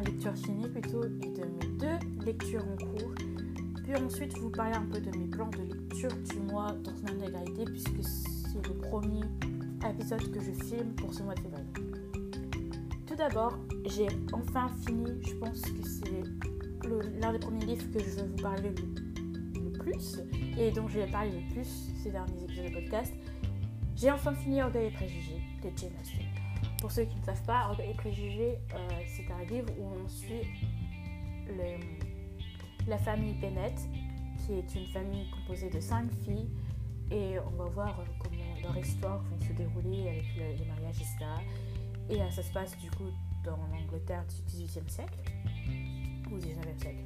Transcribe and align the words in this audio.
lecture 0.00 0.34
finie 0.36 0.68
plutôt 0.68 1.04
et 1.04 1.08
de 1.08 1.44
mes 1.44 1.78
deux 1.78 2.24
lectures 2.24 2.64
en 2.64 2.76
cours. 2.76 3.14
Puis 3.82 3.96
ensuite 3.96 4.36
vous 4.38 4.50
parler 4.50 4.74
un 4.74 4.86
peu 4.86 5.00
de 5.00 5.16
mes 5.18 5.26
plans 5.26 5.50
de 5.50 5.62
lecture 5.62 6.10
du 6.30 6.40
mois 6.52 6.72
dans 6.84 6.94
son 6.96 7.06
intégralité 7.06 7.64
puisque 7.64 8.02
c'est 8.02 8.68
le 8.68 8.74
premier 8.74 9.22
épisode 9.88 10.30
que 10.30 10.40
je 10.40 10.52
filme 10.64 10.94
pour 10.96 11.12
ce 11.12 11.22
mois 11.22 11.34
de 11.34 11.40
février. 11.40 11.66
Tout 13.06 13.16
d'abord, 13.16 13.58
j'ai 13.86 14.06
enfin 14.32 14.70
fini, 14.86 15.20
je 15.26 15.34
pense 15.34 15.60
que 15.60 15.82
c'est 15.82 16.22
l'un 17.20 17.32
des 17.32 17.38
premiers 17.38 17.66
livres 17.66 17.90
que 17.92 17.98
je 17.98 18.16
vais 18.16 18.26
vous 18.26 18.42
parler 18.42 18.70
le, 18.70 19.72
plus 19.78 20.20
et 20.56 20.70
dont 20.70 20.86
je 20.86 21.00
vais 21.00 21.10
parler 21.10 21.32
le 21.32 21.54
plus 21.54 21.90
ces 22.02 22.10
derniers 22.10 22.44
épisodes 22.44 22.66
de 22.66 22.74
podcast. 22.80 23.12
J'ai 23.96 24.10
enfin 24.12 24.32
fini 24.32 24.62
Orgueil 24.62 24.86
et 24.86 24.90
Préjugés 24.90 25.42
de 25.62 25.68
Jane 25.76 25.90
Austen. 26.00 26.21
Pour 26.82 26.90
ceux 26.90 27.04
qui 27.04 27.16
ne 27.16 27.24
savent 27.24 27.44
pas, 27.44 27.68
Orgueil 27.68 27.90
et 27.90 27.94
Préjugés, 27.94 28.58
euh, 28.74 28.88
c'est 29.06 29.30
un 29.30 29.44
livre 29.44 29.68
où 29.78 29.84
on 29.84 30.08
suit 30.08 30.42
la 32.88 32.98
famille 32.98 33.34
Bennett, 33.34 33.78
qui 34.38 34.54
est 34.54 34.74
une 34.74 34.88
famille 34.88 35.30
composée 35.30 35.70
de 35.70 35.78
cinq 35.78 36.12
filles, 36.24 36.50
et 37.12 37.38
on 37.38 37.50
va 37.50 37.66
voir 37.66 38.04
comment 38.18 38.60
leur 38.64 38.76
histoire 38.76 39.22
vont 39.22 39.40
se 39.46 39.52
dérouler 39.52 40.08
avec 40.08 40.58
les 40.58 40.64
mariages, 40.64 40.96
etc. 40.96 41.18
Et 42.10 42.16
là, 42.16 42.28
ça 42.32 42.42
se 42.42 42.52
passe 42.52 42.76
du 42.76 42.90
coup 42.90 43.12
dans 43.44 43.58
l'Angleterre 43.70 44.24
du 44.26 44.64
18e 44.64 44.88
siècle, 44.88 45.18
ou 46.32 46.36
19e 46.36 46.80
siècle. 46.80 47.04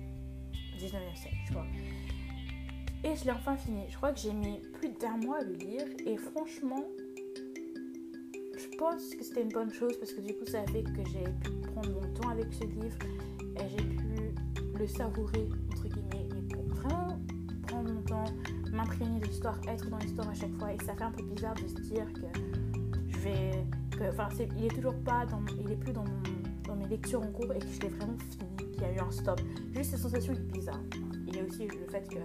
19e 0.78 1.16
siècle, 1.16 1.36
je 1.44 1.52
crois. 1.52 1.66
Et 3.04 3.14
je 3.14 3.24
l'ai 3.26 3.32
enfin 3.32 3.58
fini. 3.58 3.84
Je 3.90 3.96
crois 3.98 4.12
que 4.12 4.20
j'ai 4.20 4.32
mis 4.32 4.58
plus 4.80 4.88
d'un 4.98 5.18
mois 5.18 5.40
à 5.40 5.42
le 5.42 5.52
lire, 5.52 5.84
et 6.06 6.16
franchement, 6.16 6.82
pense 8.76 9.14
que 9.14 9.24
c'était 9.24 9.42
une 9.42 9.52
bonne 9.52 9.72
chose 9.72 9.96
parce 9.98 10.12
que 10.12 10.20
du 10.20 10.34
coup, 10.34 10.46
ça 10.46 10.60
a 10.60 10.66
fait 10.66 10.82
que 10.82 11.04
j'ai 11.10 11.24
pu 11.24 11.50
prendre 11.72 11.90
mon 11.90 12.14
temps 12.14 12.28
avec 12.28 12.52
ce 12.52 12.64
livre 12.64 12.96
et 13.56 13.68
j'ai 13.70 13.84
pu 13.84 14.34
le 14.78 14.86
savourer, 14.86 15.48
entre 15.72 15.88
guillemets, 15.88 16.28
mais 16.34 16.42
pour 16.54 16.62
vraiment 16.64 17.18
prendre 17.66 17.90
mon 17.90 18.02
temps, 18.02 18.24
m'imprégner 18.72 19.20
de 19.20 19.26
l'histoire, 19.26 19.58
être 19.68 19.88
dans 19.88 19.98
l'histoire 19.98 20.28
à 20.28 20.34
chaque 20.34 20.54
fois. 20.58 20.72
Et 20.72 20.78
ça 20.84 20.94
fait 20.94 21.04
un 21.04 21.10
peu 21.10 21.22
bizarre 21.22 21.54
de 21.54 21.66
se 21.66 21.74
dire 21.74 22.06
que 22.12 22.26
je 23.08 23.18
vais. 23.18 23.50
enfin, 24.08 24.28
il 24.56 24.66
est 24.66 24.74
toujours 24.74 24.96
pas 25.04 25.24
dans. 25.26 25.40
Il 25.58 25.72
est 25.72 25.76
plus 25.76 25.92
dans, 25.92 26.04
dans 26.66 26.76
mes 26.76 26.86
lectures 26.86 27.22
en 27.22 27.32
cours 27.32 27.52
et 27.54 27.58
que 27.58 27.66
je 27.66 27.80
l'ai 27.80 27.88
vraiment 27.88 28.18
fini, 28.18 28.72
qu'il 28.72 28.82
y 28.82 28.84
a 28.84 28.92
eu 28.92 28.98
un 28.98 29.10
stop. 29.10 29.40
Juste 29.74 29.92
cette 29.92 30.00
sensation 30.00 30.34
est 30.34 30.52
bizarre. 30.52 30.80
Il 31.26 31.34
y 31.34 31.40
a 31.40 31.44
aussi 31.44 31.66
le 31.66 31.90
fait 31.90 32.06
que 32.08 32.18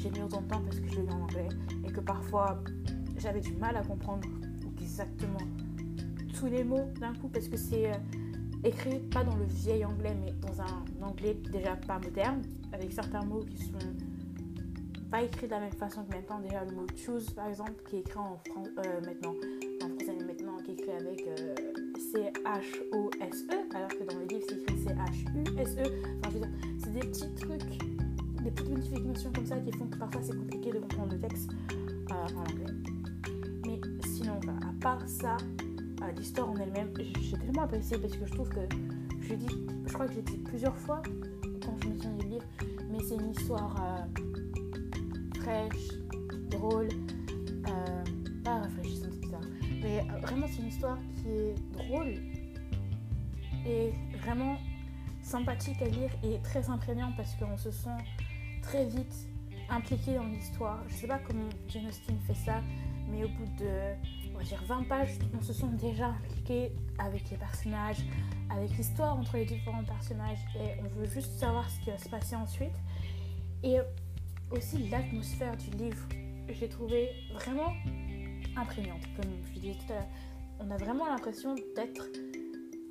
j'ai 0.00 0.10
mis 0.10 0.22
autant 0.22 0.42
de 0.42 0.48
temps 0.48 0.62
parce 0.62 0.80
que 0.80 0.88
je 0.88 0.96
l'ai 0.96 1.02
lu 1.02 1.12
en 1.12 1.22
anglais 1.22 1.48
et 1.86 1.92
que 1.92 2.00
parfois 2.00 2.62
j'avais 3.18 3.40
du 3.40 3.54
mal 3.54 3.76
à 3.76 3.82
comprendre 3.82 4.28
exactement 4.80 5.38
les 6.46 6.64
mots 6.64 6.88
d'un 7.00 7.14
coup 7.14 7.28
parce 7.28 7.48
que 7.48 7.56
c'est 7.56 7.90
euh, 7.90 7.94
écrit 8.64 8.98
pas 8.98 9.24
dans 9.24 9.36
le 9.36 9.44
vieil 9.44 9.84
anglais 9.84 10.16
mais 10.20 10.32
dans 10.40 10.60
un 10.60 11.06
anglais 11.06 11.36
déjà 11.52 11.76
pas 11.76 11.98
moderne 11.98 12.42
avec 12.72 12.92
certains 12.92 13.22
mots 13.24 13.44
qui 13.44 13.64
sont 13.64 13.72
pas 15.10 15.22
écrits 15.22 15.46
de 15.46 15.52
la 15.52 15.60
même 15.60 15.72
façon 15.72 16.04
que 16.04 16.14
maintenant. 16.14 16.40
Déjà 16.40 16.64
le 16.64 16.74
mot 16.74 16.86
choose 16.96 17.30
par 17.30 17.48
exemple 17.48 17.74
qui 17.88 17.96
est 17.96 18.00
écrit 18.00 18.18
en 18.18 18.38
France 18.46 18.68
euh, 18.78 19.00
maintenant 19.04 19.34
en 19.82 19.88
français 19.88 20.16
mais 20.18 20.24
maintenant 20.24 20.56
qui 20.64 20.70
est 20.70 20.74
écrit 20.74 20.90
avec 20.90 21.26
euh, 21.26 21.54
C-H-O-S-E 22.12 23.76
alors 23.76 23.88
que 23.88 24.04
dans 24.04 24.18
le 24.18 24.26
livre 24.26 24.44
c'est 24.48 24.60
écrit 24.60 24.78
C-H-U-S-E 24.78 25.82
enfin 26.18 26.30
je 26.30 26.34
veux 26.34 26.40
dire 26.40 26.50
c'est 26.78 26.92
des 26.92 27.00
petits 27.00 27.34
trucs 27.34 27.82
des 28.42 28.50
petites 28.50 28.70
modifications 28.70 29.32
comme 29.32 29.46
ça 29.46 29.56
qui 29.56 29.72
font 29.72 29.86
que 29.86 29.98
parfois 29.98 30.20
c'est 30.22 30.36
compliqué 30.36 30.72
de 30.72 30.78
comprendre 30.78 31.12
le 31.12 31.20
texte 31.20 31.50
en 32.10 32.40
anglais. 32.40 32.74
Mais 33.66 33.80
sinon 34.06 34.38
à 34.62 34.72
part 34.80 35.08
ça 35.08 35.36
l'histoire 36.10 36.50
en 36.50 36.56
elle-même, 36.56 36.92
j'ai 37.20 37.36
tellement 37.38 37.62
apprécié 37.62 37.98
parce 37.98 38.16
que 38.16 38.26
je 38.26 38.32
trouve 38.32 38.48
que, 38.48 38.60
je, 39.20 39.34
dis, 39.34 39.66
je 39.86 39.92
crois 39.92 40.06
que 40.06 40.14
j'ai 40.14 40.22
dit 40.22 40.38
plusieurs 40.38 40.76
fois 40.76 41.02
quand 41.64 41.76
je 41.82 41.88
me 41.88 41.98
suis 41.98 42.08
du 42.08 42.28
livre, 42.28 42.44
mais 42.90 42.98
c'est 43.00 43.14
une 43.14 43.30
histoire 43.30 43.76
euh, 43.80 45.40
fraîche, 45.40 45.88
drôle, 46.50 46.88
euh, 47.68 48.04
pas 48.44 48.60
rafraîchissante, 48.60 49.12
c'est 49.12 49.20
bizarre, 49.20 49.40
mais 49.82 50.00
euh, 50.00 50.18
vraiment 50.20 50.46
c'est 50.48 50.62
une 50.62 50.68
histoire 50.68 50.98
qui 51.16 51.28
est 51.28 51.54
drôle 51.72 52.14
et 53.66 53.92
vraiment 54.22 54.56
sympathique 55.22 55.80
à 55.82 55.88
lire 55.88 56.10
et 56.24 56.40
très 56.42 56.68
imprégnant 56.68 57.12
parce 57.16 57.34
qu'on 57.36 57.56
se 57.56 57.70
sent 57.70 57.90
très 58.60 58.86
vite 58.86 59.28
impliqué 59.70 60.14
dans 60.14 60.26
l'histoire. 60.26 60.82
Je 60.88 60.94
sais 60.94 61.06
pas 61.06 61.18
comment 61.18 61.48
Jane 61.68 61.86
Austen 61.86 62.18
fait 62.26 62.34
ça, 62.34 62.60
mais 63.08 63.24
au 63.24 63.28
bout 63.28 63.46
de 63.58 63.94
dire 64.42 64.62
20 64.66 64.88
pages, 64.88 65.18
on 65.38 65.42
se 65.42 65.52
sent 65.52 65.66
déjà 65.80 66.08
impliqué 66.08 66.72
avec 66.98 67.30
les 67.30 67.36
personnages, 67.36 68.04
avec 68.50 68.76
l'histoire 68.76 69.18
entre 69.18 69.36
les 69.36 69.44
différents 69.44 69.84
personnages 69.84 70.38
et 70.56 70.80
on 70.80 70.88
veut 71.00 71.08
juste 71.08 71.32
savoir 71.38 71.68
ce 71.70 71.80
qui 71.80 71.90
va 71.90 71.98
se 71.98 72.08
passer 72.08 72.36
ensuite. 72.36 72.74
Et 73.62 73.78
aussi 74.50 74.88
l'atmosphère 74.88 75.56
du 75.56 75.70
livre, 75.76 76.06
j'ai 76.48 76.68
trouvé 76.68 77.10
vraiment 77.32 77.72
imprégnante. 78.56 79.02
Comme 79.16 79.30
je 79.54 79.60
disais 79.60 79.74
tout 79.74 79.92
à 79.92 79.96
l'heure, 79.96 80.08
on 80.60 80.70
a 80.70 80.76
vraiment 80.76 81.06
l'impression 81.06 81.54
d'être 81.74 82.08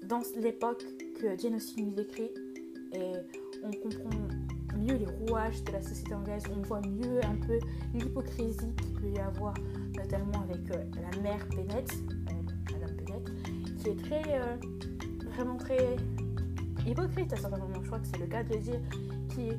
dans 0.06 0.22
l'époque 0.38 0.84
que 1.19 1.38
Jane 1.38 1.59
nous 1.78 1.91
décrit 1.94 2.31
et 2.94 3.13
on 3.63 3.72
comprend 3.72 4.09
mieux 4.81 4.96
les 4.96 5.06
rouages 5.06 5.64
de 5.64 5.72
la 5.72 5.81
société 5.81 6.14
anglaise, 6.14 6.44
on 6.56 6.62
voit 6.62 6.81
mieux 6.81 7.24
un 7.24 7.36
peu 7.36 7.59
l'hypocrisie 7.94 8.74
qu'il 8.75 8.94
peut 8.94 9.09
y 9.16 9.19
avoir, 9.19 9.53
notamment 9.96 10.44
avec 10.44 10.69
euh, 10.72 10.84
la 11.02 11.22
mère 11.22 11.46
Bennett, 11.56 11.92
euh, 11.92 12.74
Madame 12.74 12.96
Bennett, 12.97 13.31
qui 13.78 13.90
est 13.90 13.96
très, 13.96 14.40
euh, 14.40 14.56
vraiment 15.31 15.58
très 15.58 15.96
hypocrite 16.86 17.31
à 17.34 17.38
certains 17.38 17.58
moments. 17.58 17.81
Je 17.81 17.88
crois 17.88 18.00
que 18.00 18.08
c'est 18.08 18.20
le 18.20 18.28
cas 18.28 18.44
de 18.44 18.56
dire, 18.58 18.80
qui 19.30 19.50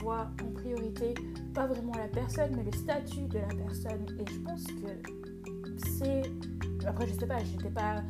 voit 0.00 0.30
en 0.42 0.52
priorité 0.52 1.14
pas 1.54 1.66
vraiment 1.66 1.92
la 1.96 2.08
personne, 2.08 2.56
mais 2.56 2.64
le 2.64 2.72
statut 2.72 3.26
de 3.28 3.38
la 3.38 3.64
personne. 3.64 4.06
Et 4.18 4.32
je 4.32 4.38
pense 4.40 4.64
que 4.64 5.88
c'est. 5.98 6.22
Après, 6.86 7.06
je 7.06 7.12
sais 7.12 7.26
pas, 7.26 7.38
j'étais 7.38 7.70
pas 7.70 8.02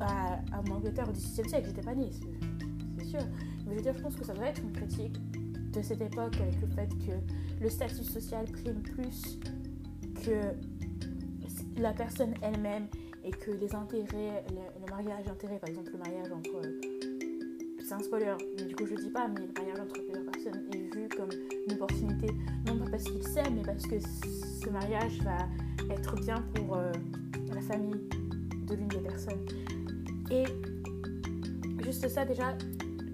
à, 0.00 0.40
à 0.52 0.72
Angleterre 0.72 1.08
au 1.08 1.12
XVIe 1.12 1.48
siècle, 1.48 1.66
j'étais 1.68 1.82
pas 1.82 1.94
née, 1.94 2.10
c'est 2.98 3.04
sûr. 3.04 3.20
Mais 3.66 3.72
je 3.72 3.76
veux 3.76 3.82
dire, 3.82 3.94
je 3.96 4.02
pense 4.02 4.16
que 4.16 4.24
ça 4.24 4.34
doit 4.34 4.46
être 4.46 4.62
une 4.62 4.72
critique 4.72 5.20
de 5.74 5.82
cette 5.82 6.00
époque 6.00 6.36
avec 6.40 6.60
le 6.60 6.66
fait 6.68 6.88
que 7.04 7.62
le 7.62 7.68
statut 7.68 8.04
social 8.04 8.44
prime 8.46 8.82
plus 8.82 9.38
que 10.24 10.54
la 11.80 11.92
personne 11.92 12.34
elle-même 12.42 12.86
et 13.24 13.30
que 13.30 13.50
les 13.50 13.74
intérêts, 13.74 14.44
le, 14.50 14.90
mariage 14.90 15.26
intérêt, 15.28 15.58
par 15.58 15.68
exemple 15.68 15.90
le 15.92 15.98
mariage 15.98 16.32
entre... 16.32 16.62
C'est 17.86 17.92
un 17.92 17.98
spoiler, 17.98 18.34
mais 18.56 18.64
du 18.64 18.76
coup 18.76 18.86
je 18.86 18.94
dis 18.94 19.10
pas, 19.10 19.28
mais 19.28 19.46
le 19.46 19.52
mariage 19.52 19.80
entre 19.80 20.00
plusieurs 20.00 20.24
personnes 20.24 20.62
est 20.72 20.94
vu 20.94 21.08
comme 21.08 21.28
une 21.68 21.74
opportunité, 21.74 22.28
non 22.66 22.78
pas 22.78 22.90
parce 22.90 23.04
qu'ils 23.04 23.26
s'aiment, 23.26 23.56
mais 23.56 23.62
parce 23.62 23.86
que 23.86 23.98
ce 24.00 24.70
mariage 24.70 25.20
va 25.22 25.48
être 25.94 26.14
bien 26.16 26.42
pour 26.54 26.76
euh, 26.76 26.92
la 27.52 27.60
famille 27.60 28.00
de 28.66 28.74
l'une 28.74 28.88
des 28.88 29.00
personnes. 29.00 29.44
Et 30.30 30.44
juste 31.82 32.08
ça 32.08 32.24
déjà, 32.24 32.56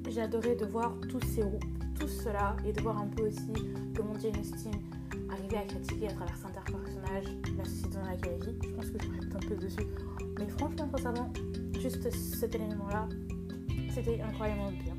j'ai 0.09 0.21
adoré 0.21 0.54
de 0.54 0.66
voir 0.66 0.94
tous 1.09 1.21
ces 1.34 1.42
tout 2.00 2.08
cela 2.08 2.56
et 2.66 2.72
de 2.72 2.80
voir 2.80 2.98
un 2.98 3.06
peu 3.06 3.28
aussi 3.28 3.52
comment 3.94 4.18
Jane 4.18 4.40
Austen 4.40 4.72
arrivait 5.30 5.58
à 5.58 5.64
critiquer 5.64 6.08
à 6.08 6.12
travers 6.12 6.36
certains 6.36 6.62
personnages 6.62 7.26
la 7.56 7.64
société 7.64 7.94
dans 7.94 8.04
laquelle 8.04 8.38
elle 8.40 8.48
vit. 8.48 8.58
Je 8.62 8.74
pense 8.74 8.90
que 8.90 9.02
je 9.02 9.10
répète 9.10 9.36
un 9.36 9.48
peu 9.48 9.56
dessus. 9.56 9.86
Mais 10.38 10.48
franchement, 10.48 10.88
sincèrement, 10.90 11.32
juste 11.78 12.10
cet 12.10 12.54
élément-là, 12.54 13.06
c'était 13.90 14.20
incroyablement 14.22 14.72
bien. 14.72 14.96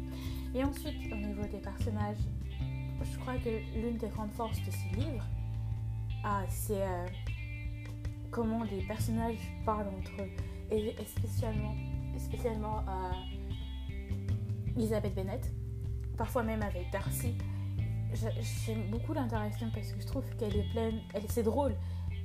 Et 0.54 0.64
ensuite, 0.64 1.12
au 1.12 1.16
niveau 1.16 1.44
des 1.52 1.58
personnages, 1.58 2.18
je 3.02 3.20
crois 3.20 3.38
que 3.38 3.50
l'une 3.76 3.98
des 3.98 4.08
grandes 4.10 4.32
forces 4.32 4.60
de 4.60 4.72
ces 4.72 5.00
livres, 5.00 5.26
ah, 6.24 6.44
c'est 6.48 6.82
euh, 6.82 7.08
comment 8.30 8.64
les 8.66 8.86
personnages 8.86 9.40
parlent 9.66 9.88
entre 9.88 10.12
eux. 10.22 10.30
Et 10.70 10.96
spécialement, 11.06 11.74
spécialement 12.18 12.80
euh, 12.88 13.12
Elizabeth 14.78 15.16
Bennett, 15.16 15.52
parfois 16.22 16.44
même 16.44 16.62
avec 16.62 16.92
Darcy. 16.92 17.34
J'aime 18.14 18.92
beaucoup 18.92 19.12
l'interaction 19.12 19.72
parce 19.74 19.92
que 19.92 20.00
je 20.00 20.06
trouve 20.06 20.24
qu'elle 20.38 20.56
est 20.56 20.70
pleine, 20.72 21.00
elle 21.16 21.24
c'est 21.30 21.42
drôle. 21.42 21.72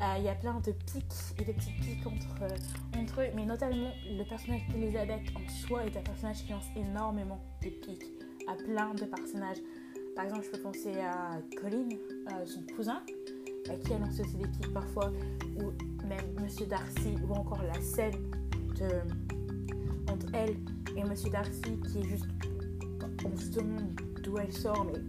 Euh, 0.02 0.14
il 0.19 0.25
y 0.25 0.28
a 0.28 0.34
plein 0.34 0.60
de 0.60 0.72
pics 0.72 1.04
et 1.38 1.44
de 1.44 1.52
petits 1.52 1.72
pics 1.81 2.06
entre, 2.06 2.43
euh, 2.43 3.00
entre 3.00 3.22
eux, 3.22 3.28
mais 3.34 3.46
notamment 3.46 3.90
le 4.06 4.22
personnage 4.25 4.60
d'Elisabeth 4.69 5.22
en 5.34 5.48
soi 5.48 5.87
est 5.87 5.96
un 5.96 6.02
personnage 6.02 6.44
qui 6.44 6.52
lance 6.52 6.66
énormément 6.76 7.40
de 7.62 7.70
pics 7.70 8.04
à 8.46 8.54
plein 8.62 8.93
de 8.93 9.06
personnages. 9.06 9.62
Par 10.14 10.26
exemple, 10.26 10.44
je 10.44 10.50
peux 10.50 10.62
penser 10.62 11.00
à 11.00 11.38
Colin, 11.58 11.88
euh, 11.88 12.44
son 12.44 12.60
cousin, 12.76 13.00
qui 13.82 13.94
a 13.94 13.98
lancé 13.98 14.20
aussi 14.20 14.37
des 14.37 14.48
pics 14.48 14.75
parfois, 14.75 15.10
ou 15.56 15.72
même 16.06 16.38
Monsieur 16.43 16.66
Darcy, 16.66 17.14
ou 17.26 17.32
encore 17.32 17.62
la 17.62 17.81
scène 17.81 18.12
entre 20.12 20.26
elle 20.34 20.56
et 20.94 21.02
Monsieur 21.02 21.31
Darcy 21.31 21.81
qui 21.90 22.00
est 22.00 22.08
juste 22.10 22.26
demande 23.28 24.00
d'où 24.23 24.38
elle 24.38 24.52
sort, 24.52 24.87
mais 24.87 25.00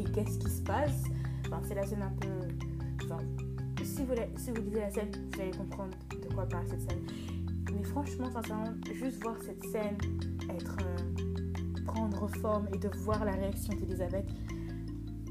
et 0.00 0.04
qu'est-ce 0.12 0.38
qui 0.38 0.50
se 0.50 0.62
passe. 0.62 1.04
Enfin, 1.46 1.60
c'est 1.66 1.74
la 1.74 1.86
scène 1.86 2.02
un 2.02 2.12
peu. 2.20 2.28
Enfin, 3.04 3.18
si 3.82 4.04
vous, 4.04 4.14
si 4.36 4.50
vous 4.50 4.62
lisez 4.62 4.80
la 4.80 4.90
scène, 4.90 5.10
vous 5.32 5.40
allez 5.40 5.50
comprendre 5.50 5.96
de 6.10 6.34
quoi 6.34 6.46
parle 6.46 6.66
cette 6.68 6.82
scène. 6.82 7.00
Mais 7.72 7.82
franchement, 7.84 8.30
sincèrement, 8.30 8.74
juste 8.92 9.22
voir 9.22 9.36
cette 9.42 9.64
scène 9.66 9.96
être 10.48 10.76
euh, 10.82 10.96
prendre 11.84 12.28
forme 12.40 12.68
et 12.72 12.78
de 12.78 12.88
voir 12.98 13.24
la 13.24 13.32
réaction 13.32 13.74
d'Elisabeth, 13.74 14.26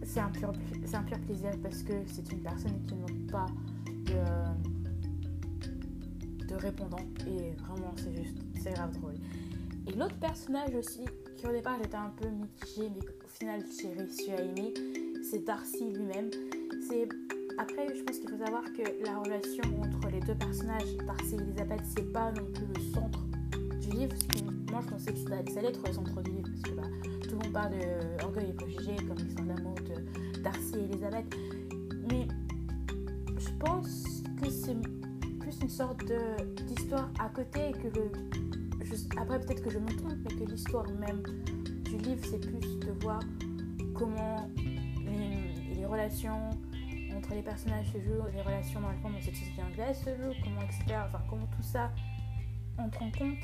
c'est 0.03 0.19
un, 0.19 0.29
pur, 0.29 0.51
un 0.93 1.03
pur 1.03 1.19
plaisir 1.19 1.51
parce 1.61 1.83
que 1.83 1.93
c'est 2.07 2.31
une 2.31 2.41
personne 2.41 2.81
qui 2.87 2.95
n'a 2.95 3.05
pas 3.31 3.45
de, 4.05 4.23
de 6.47 6.55
répondant 6.55 7.05
et 7.27 7.51
vraiment 7.61 7.93
c'est 7.97 8.15
juste, 8.15 8.37
c'est 8.61 8.73
grave 8.73 8.97
drôle. 8.99 9.15
Et 9.87 9.93
l'autre 9.93 10.15
personnage 10.15 10.73
aussi, 10.75 11.05
au 11.47 11.51
départ 11.51 11.77
j'étais 11.81 11.95
un 11.95 12.11
peu 12.17 12.27
mitigée, 12.27 12.89
mais 12.89 13.07
au 13.23 13.27
final 13.27 13.63
j'ai 13.79 13.93
réussi 13.93 14.31
à 14.31 14.41
aimer, 14.41 14.73
c'est 15.29 15.43
Darcy 15.45 15.91
lui-même. 15.91 16.29
C'est 16.87 17.07
après, 17.57 17.93
je 17.93 18.03
pense 18.03 18.19
qu'il 18.19 18.29
faut 18.29 18.37
savoir 18.37 18.63
que 18.63 19.05
la 19.05 19.19
relation 19.19 19.63
entre 19.81 20.09
les 20.09 20.21
deux 20.21 20.35
personnages, 20.35 20.95
Darcy 21.05 21.35
et 21.35 21.41
Elisabeth, 21.41 21.81
c'est 21.93 22.11
pas 22.13 22.31
non 22.31 22.45
plus 22.45 22.65
le 22.65 22.93
centre 22.93 23.19
du 23.81 23.89
livre. 23.89 24.15
moi, 24.71 24.79
je 24.81 24.89
pensais 24.89 25.11
que 25.11 25.19
ça 25.19 25.59
allait 25.59 25.67
être 25.67 25.85
le 25.85 25.93
centre 25.93 26.21
du 26.21 26.31
livre 26.31 26.49
parce 26.49 26.61
que 26.61 26.71
bah, 26.71 26.87
tout 27.21 27.31
le 27.31 27.35
monde 27.35 27.53
parle 27.53 27.71
de 27.71 28.23
Orgueil 28.23 28.49
et 28.49 28.53
Préjugé 28.53 28.95
comme 29.07 29.17
l'histoire 29.17 29.47
d'amour 29.47 29.75
de 29.75 30.41
Darcy 30.41 30.75
et 30.75 30.83
Elisabeth. 30.85 31.25
Mais 32.09 32.27
je 33.37 33.49
pense 33.59 34.23
que 34.41 34.49
c'est 34.49 34.77
plus 35.39 35.59
une 35.61 35.69
sorte 35.69 36.01
d'histoire 36.65 37.09
à 37.19 37.27
côté 37.29 37.71
que 37.73 37.87
le. 37.99 38.48
Après, 39.17 39.39
peut-être 39.39 39.63
que 39.63 39.69
je 39.69 39.79
me 39.79 39.87
trompe, 39.87 40.17
mais 40.23 40.35
que 40.35 40.51
l'histoire 40.51 40.87
même 40.99 41.21
du 41.83 41.97
livre, 41.97 42.25
c'est 42.29 42.39
plus 42.39 42.79
de 42.79 42.91
voir 43.01 43.19
comment 43.93 44.49
les, 45.75 45.85
relations 45.85 46.51
entre 47.15 47.33
les 47.33 47.41
personnages 47.41 47.87
se 47.87 47.99
jouent, 47.99 48.23
les 48.33 48.41
relations 48.41 48.79
dans 48.79 48.91
le 48.91 48.97
fond 48.97 49.09
dans 49.09 49.21
cette 49.21 49.35
société 49.35 49.61
anglaise 49.63 49.97
se 49.97 50.09
jouent, 50.15 50.35
comment, 50.43 50.61
etc. 50.61 50.99
Enfin, 51.07 51.21
comment 51.27 51.47
tout 51.47 51.63
ça 51.63 51.91
entre 52.77 53.01
en 53.01 53.11
compte 53.11 53.37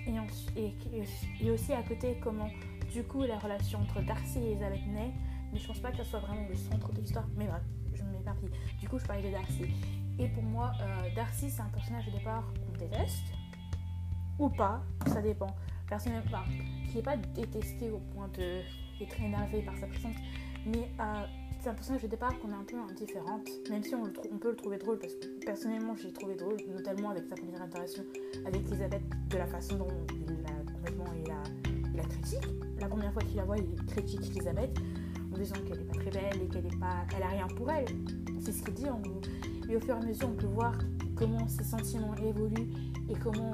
et, 0.56 1.50
aussi 1.52 1.74
à 1.74 1.84
côté 1.84 2.18
comment 2.24 2.50
du 2.94 3.04
coup 3.04 3.24
la 3.24 3.38
relation 3.38 3.80
entre 3.80 4.02
Darcy 4.02 4.40
et 4.40 4.52
Elisabeth 4.52 4.86
naît. 4.88 5.12
Mais 5.52 5.60
je 5.60 5.68
pense 5.68 5.80
pas 5.80 5.92
que 5.92 5.98
ce 5.98 6.04
soit 6.04 6.20
vraiment 6.20 6.48
le 6.48 6.56
centre 6.56 6.92
de 6.94 7.02
l'histoire. 7.02 7.28
Mais 7.38 7.46
bref, 7.46 7.62
je 7.94 8.04
m'éparpille. 8.04 8.50
Du 8.80 8.88
coup, 8.88 9.00
je 9.00 9.06
parlais 9.06 9.24
de 9.24 9.32
Darcy. 9.32 9.66
Et 10.20 10.28
pour 10.30 10.44
moi, 10.44 10.72
euh, 10.82 11.16
Darcy, 11.16 11.50
c'est 11.50 11.62
un 11.62 11.70
personnage 11.70 12.08
au 12.08 12.12
départ 12.12 12.44
qu'on 12.54 12.78
déteste. 12.78 13.35
Ou 14.40 14.50
pas, 14.50 14.82
ça 15.08 15.22
dépend. 15.22 15.56
Personnellement, 15.88 16.26
enfin, 16.28 16.44
qui 16.90 16.98
n'est 16.98 17.04
pas 17.04 17.18
détesté 17.18 17.90
au 17.92 18.00
point 18.14 18.28
d'être 18.30 19.22
énervé 19.22 19.62
par 19.62 19.78
sa 19.78 19.88
présence. 19.88 20.16
Mais 20.66 20.90
euh, 21.00 21.26
c'est 21.66 21.70
un 21.70 21.74
personnage 21.74 22.04
de 22.04 22.08
départ 22.08 22.38
qu'on 22.40 22.50
est 22.50 22.54
un 22.54 22.64
peu 22.64 22.78
indifférente, 22.78 23.50
même 23.70 23.84
si 23.84 23.96
on, 23.96 24.06
peut 24.38 24.50
le 24.50 24.56
trouver 24.56 24.78
drôle, 24.78 25.00
parce 25.00 25.14
que 25.16 25.26
personnellement 25.44 25.96
j'ai 25.96 26.14
trouvé 26.14 26.36
drôle, 26.36 26.58
notamment 26.72 27.10
avec 27.10 27.26
sa 27.28 27.36
première 27.36 27.62
interaction 27.62 28.04
avec 28.46 28.68
Elisabeth, 28.68 29.02
de 29.30 29.38
la 29.38 29.48
façon 29.48 29.78
dont 29.78 29.88
il 30.12 30.44
la 30.44 30.72
complètement 30.72 31.06
il 31.16 31.96
la, 31.96 32.04
critique. 32.04 32.48
La 32.80 32.88
première 32.88 33.12
fois 33.14 33.24
qu'il 33.24 33.38
la 33.38 33.46
voit, 33.46 33.58
il 33.58 33.84
critique 33.86 34.30
Elisabeth 34.30 34.78
en 35.34 35.38
disant 35.38 35.56
qu'elle 35.68 35.80
n'est 35.80 35.86
pas 35.86 35.96
très 35.96 36.12
belle 36.12 36.42
et 36.44 36.48
qu'elle 36.48 36.80
pas, 36.80 37.06
elle 37.16 37.24
a 37.24 37.30
rien 37.30 37.48
pour 37.48 37.72
elle. 37.72 37.88
C'est 38.42 38.52
ce 38.52 38.64
qu'il 38.64 38.74
dit 38.76 38.90
en 38.90 39.00
gros. 39.00 39.22
Et 39.68 39.76
au 39.76 39.80
fur 39.80 39.96
et 39.96 40.04
à 40.04 40.06
mesure, 40.06 40.30
on 40.30 40.36
peut 40.36 40.46
voir 40.46 40.78
comment 41.16 41.48
ses 41.48 41.64
sentiments 41.64 42.14
évoluent 42.16 42.70
et 43.10 43.16
comment 43.24 43.54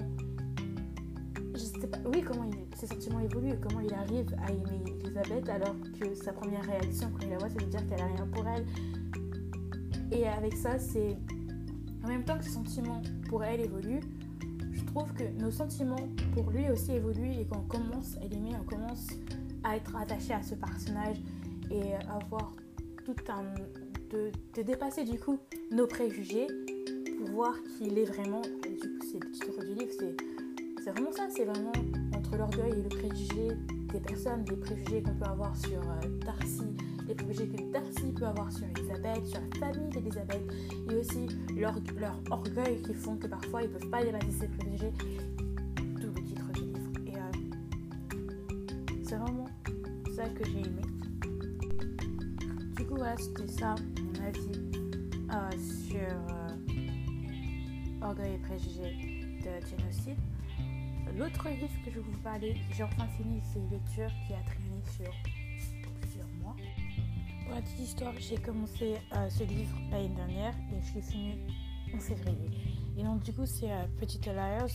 oui, 2.05 2.21
comment 2.21 2.49
ses 2.75 2.87
sentiments 2.87 3.19
évoluent 3.19 3.55
comment 3.61 3.81
il 3.81 3.93
arrive 3.93 4.33
à 4.45 4.51
aimer 4.51 4.83
Elisabeth 5.03 5.49
alors 5.49 5.75
que 5.99 6.13
sa 6.15 6.33
première 6.33 6.63
réaction 6.63 7.11
quand 7.11 7.25
il 7.25 7.29
la 7.29 7.37
voit, 7.37 7.49
c'est 7.49 7.65
de 7.65 7.69
dire 7.69 7.85
qu'elle 7.87 8.01
a 8.01 8.05
rien 8.05 8.27
pour 8.27 8.45
elle. 8.47 8.65
Et 10.11 10.27
avec 10.27 10.53
ça, 10.53 10.77
c'est 10.79 11.17
en 12.03 12.07
même 12.07 12.23
temps 12.23 12.37
que 12.37 12.43
ses 12.43 12.51
sentiments 12.51 13.01
pour 13.29 13.43
elle 13.43 13.61
évoluent, 13.61 14.01
je 14.71 14.83
trouve 14.85 15.13
que 15.13 15.23
nos 15.39 15.51
sentiments 15.51 16.09
pour 16.33 16.49
lui 16.51 16.69
aussi 16.69 16.91
évoluent 16.91 17.39
et 17.39 17.45
qu'on 17.45 17.61
commence 17.61 18.17
à 18.17 18.27
l'aimer, 18.27 18.51
on 18.59 18.63
commence 18.63 19.07
à 19.63 19.75
être 19.77 19.95
attaché 19.95 20.33
à 20.33 20.43
ce 20.43 20.55
personnage 20.55 21.17
et 21.69 21.93
à 21.93 22.15
avoir 22.15 22.53
tout 23.05 23.15
un. 23.29 23.43
de, 24.11 24.31
de 24.55 24.61
dépasser 24.61 25.05
du 25.05 25.17
coup 25.19 25.39
nos 25.71 25.87
préjugés 25.87 26.47
pour 27.17 27.29
voir 27.31 27.53
qui 27.63 27.87
il 27.87 27.97
est 27.97 28.05
vraiment. 28.05 28.41
du 28.41 28.77
coup, 28.77 29.05
c'est 29.11 29.23
le 29.23 29.31
titre 29.31 29.59
du 29.65 29.75
livre, 29.75 29.91
c'est 29.97 30.15
c'est 30.83 30.89
vraiment 30.91 31.11
ça, 31.11 31.27
c'est 31.29 31.45
vraiment 31.45 31.71
entre 32.15 32.37
l'orgueil 32.37 32.71
et 32.71 32.81
le 32.81 32.89
préjugé 32.89 33.49
des 33.93 33.99
personnes, 33.99 34.43
des 34.45 34.55
préjugés 34.55 35.03
qu'on 35.03 35.13
peut 35.13 35.25
avoir 35.25 35.55
sur 35.55 35.79
euh, 35.79 36.19
Darcy, 36.25 36.75
les 37.07 37.13
préjugés 37.13 37.49
que 37.49 37.71
Darcy 37.71 38.11
peut 38.13 38.25
avoir 38.25 38.51
sur 38.51 38.65
Elisabeth, 38.65 39.25
sur 39.27 39.39
la 39.41 39.59
famille 39.59 39.89
d'Elisabeth, 39.89 40.41
et 40.89 40.95
aussi 40.95 41.27
leur, 41.55 41.75
leur, 41.99 42.19
orgueil 42.31 42.81
qui 42.81 42.93
font 42.95 43.15
que 43.15 43.27
parfois 43.27 43.61
ils 43.61 43.69
ne 43.69 43.77
peuvent 43.77 43.89
pas 43.89 44.03
dépasser 44.03 44.31
ces 44.31 44.47
préjugés. 44.47 44.93
Tout 46.01 46.11
le 46.15 46.23
titre 46.23 46.51
du 46.53 46.61
livre. 46.61 46.91
Et 47.05 47.15
euh, 47.15 47.31
c'est 49.03 49.17
vraiment 49.17 49.47
ça 50.15 50.29
que 50.29 50.45
j'ai 50.45 50.61
aimé. 50.61 50.81
Du 52.75 52.85
coup, 52.87 52.95
voilà, 52.95 53.15
c'était 53.17 53.47
ça 53.47 53.75
mon 54.01 54.25
avis 54.25 54.51
euh, 55.31 55.51
sur 55.87 56.07
Orgueil 58.01 58.33
et 58.33 58.39
préjugés 58.39 58.95
de 59.43 59.67
Génocide. 59.67 60.17
L'autre 61.21 61.49
livre 61.49 61.67
que 61.85 61.91
je 61.91 61.99
vais 61.99 62.01
vous 62.01 62.17
parler, 62.23 62.55
j'ai 62.75 62.81
enfin 62.81 63.05
fini, 63.09 63.39
c'est 63.43 63.59
une 63.59 63.69
lecture 63.69 64.09
qui 64.25 64.33
a 64.33 64.41
traîné 64.41 64.81
sur 64.85 65.13
plusieurs 66.01 66.27
mois. 66.41 66.55
Pour 67.43 67.53
la 67.53 67.61
petite 67.61 67.79
histoire, 67.79 68.13
j'ai 68.17 68.37
commencé 68.37 68.95
euh, 69.15 69.29
ce 69.29 69.43
livre 69.43 69.77
l'année 69.91 70.15
dernière 70.15 70.55
et 70.71 70.81
je 70.81 70.95
l'ai 70.95 71.01
fini 71.03 71.37
en 71.93 71.99
février. 71.99 72.49
Et 72.97 73.03
donc 73.03 73.21
du 73.21 73.33
coup, 73.33 73.45
c'est 73.45 73.71
euh, 73.71 73.85
Petite 73.99 74.25
Liars 74.25 74.71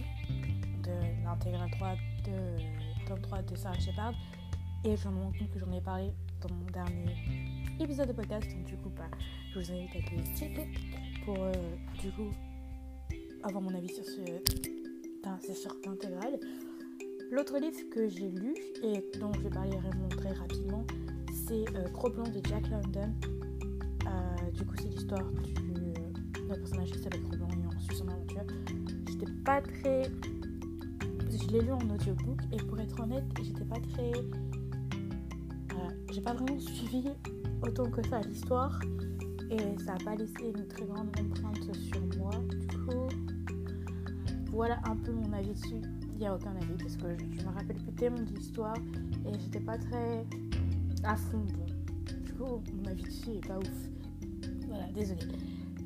de 0.84 1.24
l'intégral 1.24 1.68
3 1.68 1.94
de 2.26 3.08
tome 3.08 3.20
3 3.22 3.42
de 3.42 3.56
Sarah 3.56 3.80
Shepard. 3.80 4.14
Et 4.84 4.96
je 4.96 5.08
me 5.08 5.20
rends 5.20 5.32
compte 5.32 5.50
que 5.50 5.58
j'en 5.58 5.72
ai 5.72 5.80
parlé 5.80 6.12
dans 6.42 6.54
mon 6.54 6.66
dernier 6.66 7.16
épisode 7.80 8.06
de 8.06 8.12
podcast. 8.12 8.48
Donc 8.52 8.66
du 8.66 8.76
coup, 8.76 8.92
bah, 8.96 9.10
je 9.52 9.58
vous 9.58 9.72
invite 9.72 9.96
à 9.96 10.36
checker 10.38 10.68
pour 11.24 11.38
euh, 11.40 11.52
du 12.00 12.12
coup 12.12 12.30
avoir 13.42 13.60
mon 13.60 13.74
avis 13.74 13.92
sur 13.92 14.04
ce 14.04 14.85
c'est 15.40 15.54
sur 15.54 15.76
intégrale. 15.86 16.38
L'autre 17.30 17.58
livre 17.58 17.78
que 17.90 18.08
j'ai 18.08 18.30
lu 18.30 18.54
et 18.82 19.04
dont 19.18 19.32
je 19.32 19.40
vais 19.40 19.50
parler 19.50 19.76
vraiment 19.76 20.08
très 20.08 20.32
rapidement, 20.32 20.86
c'est 21.46 21.64
euh, 21.74 21.84
de 21.84 22.48
Jack 22.48 22.68
London. 22.70 23.12
Euh, 24.06 24.50
du 24.52 24.64
coup, 24.64 24.74
c'est 24.76 24.88
l'histoire 24.88 25.24
du 25.32 26.42
personnage 26.48 26.92
qui 26.92 26.98
s'appelle 27.00 27.22
Gros 27.22 27.36
Blanc 27.36 27.48
et 27.50 27.66
on 27.66 27.80
suit 27.80 27.96
son 27.96 28.08
aventure. 28.08 28.42
J'étais 29.08 29.32
pas 29.44 29.60
très. 29.60 30.02
Je 31.28 31.52
l'ai 31.52 31.60
lu 31.60 31.72
en 31.72 31.90
audiobook 31.90 32.40
et 32.52 32.56
pour 32.56 32.78
être 32.78 33.00
honnête, 33.00 33.24
j'étais 33.42 33.64
pas 33.64 33.80
très. 33.92 34.12
Euh, 34.12 35.88
j'ai 36.12 36.20
pas 36.20 36.34
vraiment 36.34 36.58
suivi 36.60 37.04
autant 37.62 37.90
que 37.90 38.06
ça 38.06 38.20
l'histoire 38.20 38.80
et 39.50 39.78
ça 39.84 39.94
a 39.94 40.04
pas 40.04 40.14
laissé 40.14 40.52
une 40.54 40.66
très 40.68 40.84
grande 40.84 41.08
empreinte 41.18 41.74
sur 41.74 42.00
moi. 42.18 42.30
Du 42.70 42.78
coup, 42.78 43.08
voilà 44.56 44.78
un 44.84 44.96
peu 44.96 45.12
mon 45.12 45.30
avis 45.34 45.50
dessus. 45.50 45.82
Il 46.14 46.18
n'y 46.18 46.26
a 46.26 46.34
aucun 46.34 46.56
avis 46.56 46.82
parce 46.82 46.96
que 46.96 47.08
je, 47.18 47.44
me 47.44 47.52
rappelle 47.52 47.76
plus 47.76 47.92
tellement 47.92 48.22
de 48.22 48.34
l'histoire 48.34 48.76
et 49.26 49.38
j'étais 49.38 49.60
pas 49.60 49.76
très 49.76 50.24
à 51.04 51.14
fond. 51.14 51.44
Du 52.24 52.32
coup, 52.32 52.62
mon 52.74 52.90
avis 52.90 53.02
dessus 53.02 53.32
est 53.32 53.46
pas 53.46 53.58
ouf. 53.58 54.48
Voilà, 54.66 54.86
désolé. 54.94 55.20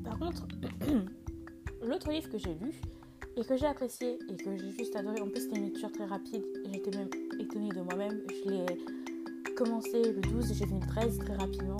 Par 0.05 0.17
contre, 0.17 0.47
l'autre 1.85 2.11
livre 2.11 2.29
que 2.29 2.37
j'ai 2.37 2.53
lu 2.53 2.71
et 3.35 3.43
que 3.43 3.57
j'ai 3.57 3.65
apprécié 3.65 4.17
et 4.29 4.37
que 4.37 4.55
j'ai 4.55 4.71
juste 4.71 4.95
adoré, 4.95 5.19
en 5.19 5.27
plus 5.27 5.41
c'était 5.41 5.57
une 5.57 5.65
lecture 5.65 5.91
très 5.91 6.05
rapide 6.05 6.43
et 6.65 6.71
j'étais 6.71 6.97
même 6.97 7.09
étonnée 7.41 7.69
de 7.69 7.81
moi-même. 7.81 8.21
Je 8.29 8.51
l'ai 8.51 9.53
commencé 9.55 10.13
le 10.13 10.21
12 10.21 10.49
et 10.49 10.53
j'ai 10.53 10.65
fini 10.65 10.79
le 10.79 10.87
13 10.87 11.17
très 11.19 11.35
rapidement. 11.35 11.77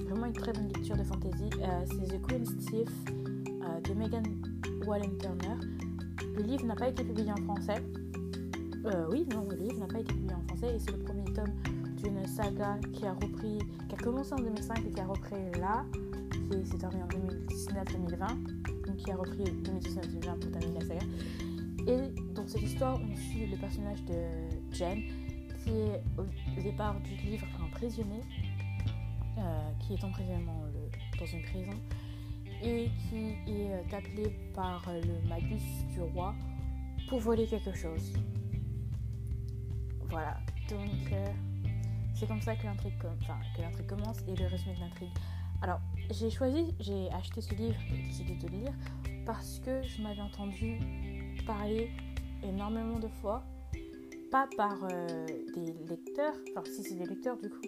Vraiment 0.00 0.26
une 0.26 0.32
très 0.32 0.52
bonne 0.52 0.72
lecture 0.74 0.96
de 0.96 1.04
fantasy. 1.04 1.50
Euh, 1.60 1.84
c'est 1.86 2.18
The 2.18 2.20
Queen's 2.26 2.56
Thief 2.66 2.88
euh, 3.08 3.80
de 3.80 3.94
Megan 3.94 4.24
Wallen 4.84 5.16
Turner. 5.18 5.54
Le 6.36 6.42
livre 6.42 6.64
n'a 6.64 6.74
pas 6.74 6.88
été 6.88 7.04
publié 7.04 7.32
en 7.32 7.36
français. 7.36 7.82
Euh, 8.86 9.06
oui, 9.10 9.26
non, 9.30 9.46
le 9.48 9.56
livre 9.56 9.78
n'a 9.78 9.86
pas 9.86 10.00
été 10.00 10.12
publié 10.12 10.34
en 10.34 10.42
français 10.42 10.74
et 10.74 10.78
c'est 10.78 10.92
le 10.92 10.98
premier 10.98 11.24
tome 11.32 11.54
d'une 11.96 12.26
saga 12.26 12.78
qui 12.92 13.06
a 13.06 13.12
repris, 13.12 13.58
qui 13.88 13.94
a 13.94 13.98
commencé 13.98 14.32
en 14.32 14.38
2005 14.38 14.78
et 14.78 14.90
qui 14.90 15.00
a 15.00 15.06
repris 15.06 15.36
là, 15.60 15.84
qui 16.50 16.66
s'est 16.66 16.78
terminé 16.78 17.02
en 17.02 17.08
2019-2020, 17.08 18.86
donc 18.86 18.96
qui 18.96 19.10
a 19.10 19.16
repris 19.16 19.44
2019-2020 19.44 20.38
pour 20.38 20.50
terminer 20.50 20.80
la 20.80 20.86
saga. 20.86 21.06
Et 21.86 22.34
dans 22.34 22.46
cette 22.46 22.62
histoire, 22.62 22.98
on 23.00 23.16
suit 23.16 23.46
le 23.46 23.56
personnage 23.56 24.02
de 24.04 24.14
Jen, 24.72 25.02
qui 25.64 25.70
est 25.70 26.02
au 26.18 26.62
départ 26.62 27.00
du 27.00 27.14
livre 27.16 27.46
un 27.62 27.70
prisonnier, 27.70 28.22
euh, 29.38 29.70
qui 29.80 29.94
est 29.94 30.04
emprisonné 30.04 30.44
dans 31.18 31.26
une 31.26 31.42
prison 31.42 31.78
et 32.62 32.90
qui 33.08 33.36
est 33.46 33.72
euh, 33.72 33.96
appelé 33.96 34.30
par 34.54 34.86
euh, 34.88 35.00
le 35.00 35.28
magus 35.28 35.62
du 35.92 36.00
roi 36.00 36.34
pour 37.08 37.18
voler 37.20 37.46
quelque 37.46 37.72
chose. 37.72 38.12
Voilà, 40.08 40.38
donc 40.68 41.12
euh, 41.12 41.26
c'est 42.14 42.26
comme 42.26 42.40
ça 42.40 42.56
que 42.56 42.64
l'intrigue 42.64 42.98
commence 43.86 44.18
et 44.28 44.34
le 44.34 44.46
résumé 44.46 44.74
de 44.74 44.80
l'intrigue. 44.80 45.10
Alors, 45.62 45.80
j'ai 46.10 46.30
choisi, 46.30 46.74
j'ai 46.80 47.10
acheté 47.12 47.40
ce 47.40 47.54
livre 47.54 47.78
et 47.92 48.02
décidé 48.02 48.34
de 48.34 48.48
le 48.48 48.58
lire 48.58 48.72
parce 49.24 49.60
que 49.60 49.82
je 49.82 50.02
m'avais 50.02 50.22
entendu 50.22 50.78
parler 51.46 51.90
énormément 52.42 52.98
de 52.98 53.08
fois 53.08 53.44
pas 54.30 54.48
par 54.56 54.78
des 55.54 55.74
lecteurs, 55.88 56.34
enfin 56.50 56.62
si 56.64 56.84
c'est 56.84 56.94
des 56.94 57.04
lecteurs 57.04 57.36
du 57.36 57.50
coup, 57.50 57.60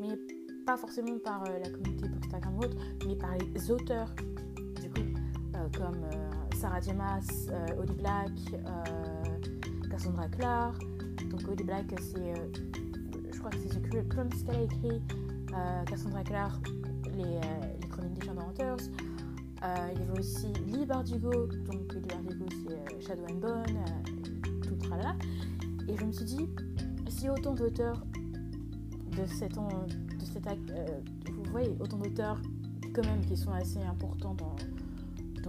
mais 0.00 0.18
pas 0.66 0.76
forcément 0.76 1.16
par 1.18 1.44
la 1.44 1.70
communauté 1.70 2.08
Instagram 2.24 2.58
ou 2.58 2.64
autre, 2.64 2.76
mais 3.06 3.14
par 3.14 3.36
les 3.38 3.70
auteurs 3.70 4.12
comme 5.76 6.00
Sarah 6.56 6.80
Dimas, 6.80 7.26
Holly 7.78 7.94
Black, 7.94 8.30
Cassandra 9.90 10.28
Clark. 10.28 10.80
Donc 11.30 11.48
Holly 11.48 11.64
Black, 11.64 11.86
c'est, 12.00 12.34
je 13.32 13.38
crois 13.38 13.50
que 13.50 13.58
c'est 13.58 13.80
The 13.80 13.82
Curriculum 13.82 14.28
qu'elle 14.28 14.56
a 14.56 14.62
écrit. 14.62 15.02
Cassandra 15.86 16.22
Clark, 16.22 16.68
les, 17.16 17.40
les 17.80 17.88
chroniques 17.88 18.18
des 18.20 18.28
euh, 19.64 19.88
il 19.92 19.98
y 19.98 20.02
avait 20.02 20.18
aussi 20.20 20.46
Lee 20.66 20.86
Bardugo, 20.86 21.32
donc 21.66 21.92
Lee 21.92 22.00
Bardugo 22.08 22.46
c'est 22.64 22.74
euh, 22.74 23.00
Shadow 23.00 23.24
and 23.28 23.38
Bone, 23.38 23.76
euh, 23.76 24.60
tout 24.62 24.76
tralala. 24.76 25.16
Et 25.88 25.96
je 25.96 26.04
me 26.04 26.12
suis 26.12 26.24
dit, 26.24 26.48
si 27.08 27.28
autant 27.28 27.54
d'auteurs 27.54 28.00
de 29.16 29.26
cet, 29.26 29.54
de 29.54 30.24
cet 30.24 30.46
vous 30.46 31.50
voyez, 31.50 31.76
autant 31.80 31.98
d'auteurs 31.98 32.40
quand 32.94 33.04
même 33.04 33.24
qui 33.26 33.36
sont 33.36 33.50
assez 33.50 33.82
importants 33.82 34.34
dans, 34.34 34.54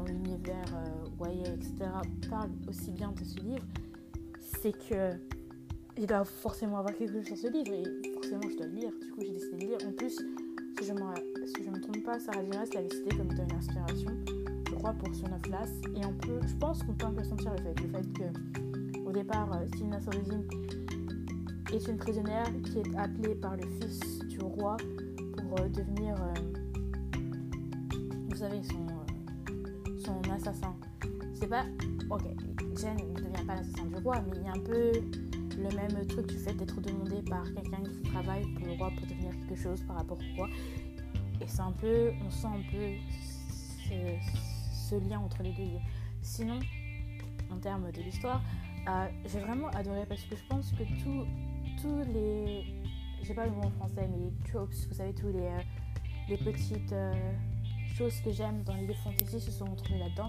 l'univers 0.06 0.74
YA, 1.20 1.54
etc., 1.54 1.74
parlent 2.30 2.52
aussi 2.68 2.92
bien 2.92 3.12
de 3.12 3.24
ce 3.24 3.40
livre, 3.40 3.66
c'est 4.40 4.74
que 4.88 5.14
il 5.98 6.08
doit 6.08 6.24
forcément 6.24 6.78
avoir 6.78 6.96
quelque 6.96 7.14
chose 7.14 7.26
sur 7.26 7.38
ce 7.38 7.48
livre 7.48 7.74
et 7.74 8.14
forcément 8.14 8.50
je 8.50 8.56
dois 8.56 8.68
le 8.68 8.74
lire. 8.74 8.92
Du 9.02 9.12
coup, 9.12 9.22
j'ai 9.22 9.32
décidé 9.32 9.58
de 9.58 9.66
lire. 9.66 9.78
En 9.86 9.92
plus, 9.92 10.16
si 10.80 10.86
je 10.86 10.94
ne 10.94 11.76
me 11.76 11.82
trompe 11.82 12.04
pas, 12.06 12.20
Sarah 12.20 12.42
Dimas 12.42 12.66
l'avait 12.74 12.90
cité 12.90 13.10
comme 13.18 13.32
étant 13.32 13.44
une 13.44 13.56
inspiration, 13.56 14.12
je 14.70 14.76
crois, 14.76 14.94
pour 14.94 15.14
son 15.14 15.26
œuvre 15.26 15.68
Et 15.96 16.06
on 16.06 16.14
peut, 16.14 16.40
je 16.48 16.56
pense 16.56 16.84
qu'on 16.84 16.94
peut 16.94 17.06
un 17.06 17.14
peu 17.14 17.24
sentir 17.24 17.52
le 17.52 17.58
fait, 17.58 17.82
le 17.82 17.90
fait 17.90 18.14
que, 18.14 19.00
au 19.06 19.12
départ, 19.12 19.52
euh, 19.54 19.68
Stina 19.68 20.00
Sorozin 20.00 20.42
est 21.74 21.88
une 21.88 21.98
prisonnière 21.98 22.46
qui 22.64 22.80
est 22.80 22.96
appelée 22.98 23.36
par 23.36 23.58
le 23.58 23.64
fils 23.82 24.20
du 24.20 24.40
roi 24.40 24.78
pour 25.38 25.60
euh, 25.60 25.68
devenir, 25.68 26.16
euh, 26.16 26.34
vous 28.30 28.38
savez, 28.38 28.64
son, 28.64 28.99
son 30.10 30.32
assassin. 30.32 30.76
C'est 31.34 31.48
pas, 31.48 31.66
ok, 32.10 32.24
Jen 32.78 32.96
ne 32.96 33.14
devient 33.14 33.46
pas 33.46 33.56
l'assassin 33.56 33.86
du 33.86 33.96
roi, 33.96 34.22
mais 34.22 34.38
il 34.38 34.44
y 34.44 34.48
a 34.48 34.52
un 34.52 34.64
peu 34.64 34.92
le 35.58 35.76
même 35.76 36.08
truc 36.08 36.28
du 36.28 36.38
fait 36.38 36.54
d'être 36.54 36.80
demandé 36.82 37.22
par 37.30 37.44
quelqu'un 37.44 37.84
qui 37.84 38.02
travaille 38.12 38.46
pour 38.54 38.66
le 38.66 38.74
roi 38.74 38.92
pour 38.98 39.08
devenir 39.08 39.32
quelque 39.32 39.56
chose 39.56 39.82
par 39.84 39.98
rapport 39.98 40.18
au 40.18 40.36
roi. 40.36 40.50
Et 41.42 41.48
c'est 41.48 41.62
un 41.62 41.72
peu, 41.72 42.12
on 42.26 42.30
sent 42.30 42.48
un 42.48 42.72
peu 42.72 42.94
ce, 44.90 44.96
lien 45.08 45.20
entre 45.20 45.44
les 45.44 45.54
deux 45.54 45.64
Sinon, 46.22 46.60
en 47.52 47.58
termes 47.58 47.92
de 47.92 48.02
l'histoire, 48.02 48.42
euh, 48.88 49.08
j'ai 49.26 49.40
vraiment 49.40 49.68
adoré 49.70 50.06
parce 50.08 50.24
que 50.24 50.36
je 50.36 50.44
pense 50.50 50.72
que 50.72 50.84
tous 51.82 52.04
les. 52.14 52.66
J'ai 53.22 53.34
pas 53.34 53.46
le 53.46 53.52
mot 53.52 53.64
en 53.64 53.72
français, 53.72 54.08
mais 54.10 54.18
les 54.18 54.52
tropes, 54.52 54.74
vous 54.74 54.96
savez, 54.96 55.14
tous 55.14 55.28
les, 55.28 55.40
euh, 55.40 55.62
les 56.30 56.38
petites 56.38 56.94
euh, 56.94 57.14
choses 58.00 58.22
que 58.22 58.32
j'aime 58.32 58.64
dans 58.64 58.76
les 58.76 58.94
fantasy 58.94 59.42
se 59.42 59.52
sont 59.52 59.66
retrouvées 59.66 60.00
là-dedans. 60.00 60.28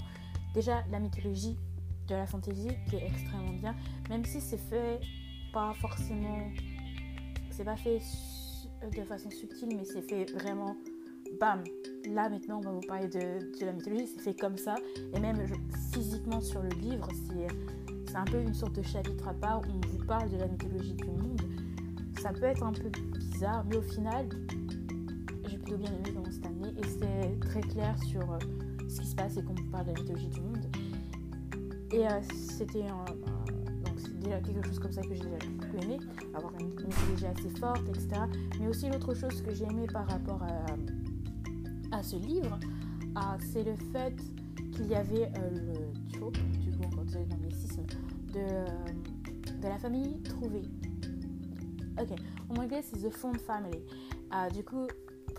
Déjà, 0.54 0.82
la 0.90 0.98
mythologie 0.98 1.56
de 2.08 2.16
la 2.16 2.26
fantasy 2.26 2.70
qui 2.88 2.96
est 2.96 3.06
extrêmement 3.06 3.52
bien, 3.52 3.76
même 4.08 4.24
si 4.24 4.40
c'est 4.40 4.58
fait 4.58 4.98
pas 5.52 5.72
forcément. 5.74 6.50
C'est 7.50 7.64
pas 7.64 7.76
fait 7.76 8.00
de 8.92 9.04
façon 9.04 9.30
subtile, 9.30 9.76
mais 9.76 9.84
c'est 9.84 10.02
fait 10.02 10.24
vraiment 10.32 10.74
bam, 11.38 11.62
là 12.08 12.28
maintenant 12.28 12.58
on 12.58 12.60
va 12.60 12.72
vous 12.72 12.80
parler 12.80 13.06
de, 13.06 13.64
la 13.64 13.72
mythologie, 13.72 14.08
c'est 14.08 14.22
fait 14.22 14.34
comme 14.34 14.56
ça. 14.56 14.74
Et 15.14 15.20
même 15.20 15.36
physiquement 15.92 16.40
sur 16.40 16.62
le 16.62 16.70
livre, 16.70 17.06
c'est 18.08 18.16
un 18.16 18.24
peu 18.24 18.40
une 18.40 18.54
sorte 18.54 18.74
de 18.74 18.82
chapitre 18.82 19.28
à 19.28 19.34
part 19.34 19.60
où 19.60 19.70
on 19.70 19.86
vous 19.86 20.04
parle 20.06 20.28
de 20.28 20.38
la 20.38 20.48
mythologie 20.48 20.94
du 20.94 21.04
monde. 21.04 21.40
Ça 22.20 22.32
peut 22.32 22.46
être 22.46 22.64
un 22.64 22.72
peu 22.72 22.90
bizarre, 23.16 23.64
mais 23.68 23.76
au 23.76 23.82
final, 23.82 24.28
plutôt 25.62 25.76
bien 25.76 25.90
aimé 25.90 26.12
comment 26.14 26.26
c'est 26.30 26.46
amené 26.46 26.68
et 26.78 26.86
c'est 26.86 27.40
très 27.40 27.60
clair 27.60 27.96
sur 28.02 28.22
euh, 28.22 28.38
ce 28.88 29.00
qui 29.00 29.06
se 29.06 29.14
passe 29.14 29.36
et 29.36 29.42
qu'on 29.42 29.54
parle 29.70 29.86
de 29.86 29.92
la 29.92 30.00
mythologie 30.00 30.28
du 30.28 30.40
monde. 30.40 30.66
Et 31.92 32.06
euh, 32.06 32.20
c'était 32.32 32.84
déjà 34.20 34.40
quelque 34.40 34.66
chose 34.66 34.78
comme 34.78 34.92
ça 34.92 35.02
que 35.02 35.14
j'ai 35.14 35.50
beaucoup 35.50 35.76
aimé, 35.82 35.98
avoir 36.34 36.52
une 36.60 36.68
mythologie 36.68 37.26
assez 37.26 37.50
forte, 37.58 37.88
etc. 37.88 38.22
Mais 38.60 38.68
aussi 38.68 38.88
l'autre 38.88 39.14
chose 39.14 39.42
que 39.42 39.54
j'ai 39.54 39.64
aimé 39.64 39.86
par 39.92 40.06
rapport 40.06 40.42
à 40.42 40.76
à 41.92 42.02
ce 42.02 42.16
livre, 42.16 42.58
ah, 43.14 43.36
c'est 43.52 43.64
le 43.64 43.74
fait 43.92 44.14
qu'il 44.72 44.86
y 44.86 44.94
avait 44.94 45.30
euh, 45.38 45.50
le 45.50 46.18
trope, 46.18 46.38
du 46.60 46.70
coup, 46.70 46.84
vous 46.90 47.16
allez 47.16 47.26
dans 47.26 47.36
de, 48.32 49.60
de 49.60 49.68
la 49.68 49.78
famille 49.78 50.22
trouvée. 50.22 50.62
Ok, 52.00 52.16
en 52.48 52.62
anglais 52.62 52.82
c'est 52.82 52.96
The 52.96 53.12
Found 53.12 53.38
Family. 53.40 53.80
Ah, 54.30 54.48
du 54.48 54.62
coup, 54.62 54.86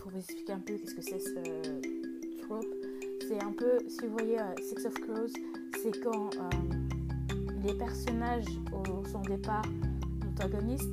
pour 0.02 0.12
vous 0.12 0.18
expliquer 0.18 0.54
un 0.54 0.60
peu 0.60 0.74
qu'est-ce 0.74 0.96
que 0.96 1.02
c'est 1.02 1.20
ce 1.20 2.42
trope, 2.44 2.66
c'est 3.28 3.42
un 3.42 3.52
peu, 3.52 3.80
si 3.88 4.08
vous 4.08 4.14
voyez 4.14 4.40
euh, 4.40 4.56
Six 4.62 4.86
of 4.86 4.94
Crows, 4.96 5.32
c'est 5.82 6.04
quand 6.04 6.32
les 7.64 7.74
personnages 7.76 8.46
au, 8.74 9.06
son 9.06 9.22
départ 9.22 9.66
antagonistes, 10.28 10.90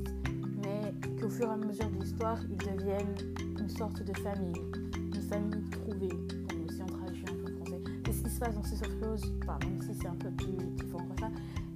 mais 0.63 0.93
qu'au 1.21 1.29
fur 1.29 1.49
et 1.49 1.53
à 1.53 1.57
mesure 1.57 1.89
de 1.91 2.03
l'histoire, 2.03 2.39
ils 2.51 2.57
deviennent 2.57 3.17
une 3.59 3.69
sorte 3.69 4.03
de 4.03 4.13
famille 4.19 4.63
famille 5.29 5.63
trouvée, 5.71 6.09
comme 6.49 6.65
aussi 6.67 6.83
on 6.83 6.87
traduit 6.87 7.25
un 7.29 7.35
peu 7.35 7.53
en 7.53 7.57
français. 7.57 7.81
C'est 8.07 8.13
ce 8.13 8.23
qui 8.23 8.31
se 8.31 8.41
passe 8.41 8.55
dans 8.55 8.63
ces 8.63 8.83
of 8.83 9.01
Close, 9.01 9.33
même 9.65 9.83
si 9.83 9.95
c'est 10.01 10.09
un 10.09 10.15
peu 10.15 10.31
plus 10.31 10.53
différent 10.77 11.07
que 11.15 11.21
ça. 11.21 11.31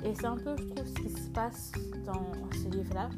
Et 0.04 0.14
c'est 0.14 0.26
un 0.26 0.36
peu, 0.36 0.56
je 0.56 0.64
trouve, 0.64 0.86
ce 0.86 0.94
qui 0.94 1.10
se 1.10 1.28
passe 1.30 1.72
dans 2.06 2.32
ce 2.52 2.68
livre-là. 2.74 3.10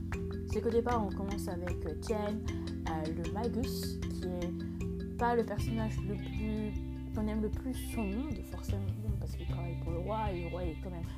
C'est 0.54 0.60
qu'au 0.60 0.70
départ, 0.70 1.04
on 1.04 1.08
commence 1.08 1.48
avec 1.48 1.82
Jen, 2.06 2.40
euh, 2.88 3.24
le 3.24 3.32
Magus, 3.32 3.98
qui 3.98 4.22
est 4.22 5.16
pas 5.18 5.34
le 5.34 5.44
personnage 5.44 5.96
le 6.06 6.14
plus 6.14 6.72
qu'on 7.12 7.26
aime 7.26 7.42
le 7.42 7.50
plus 7.50 7.74
son 7.92 8.04
monde, 8.04 8.38
forcément, 8.52 8.86
parce 9.18 9.34
qu'il 9.34 9.48
travaille 9.48 9.74
pour 9.82 9.90
le 9.90 9.98
roi, 9.98 10.30
et 10.30 10.44
le 10.44 10.50
roi 10.50 10.62
est 10.62 10.76
quand 10.80 10.90
même 10.90 11.08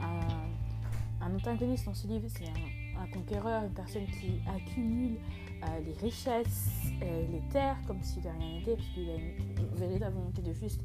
un, 0.00 1.26
un 1.26 1.34
antagoniste 1.34 1.86
dans 1.86 1.94
ce 1.94 2.06
livre, 2.06 2.28
c'est 2.28 2.44
un, 2.46 3.06
conquéreur, 3.08 3.64
une 3.64 3.74
personne 3.74 4.06
qui 4.06 4.40
accumule 4.48 5.16
euh, 5.64 5.80
les 5.84 5.94
richesses, 5.94 6.92
euh, 7.02 7.26
les 7.32 7.42
terres, 7.50 7.78
comme 7.88 8.00
si 8.00 8.20
de 8.20 8.28
rien 8.28 8.58
n'était, 8.58 8.76
parce 8.76 8.88
qu'il 8.90 9.10
a 9.10 9.16
une, 9.16 9.74
véritable 9.74 10.14
volonté 10.14 10.40
de 10.40 10.52
juste 10.52 10.82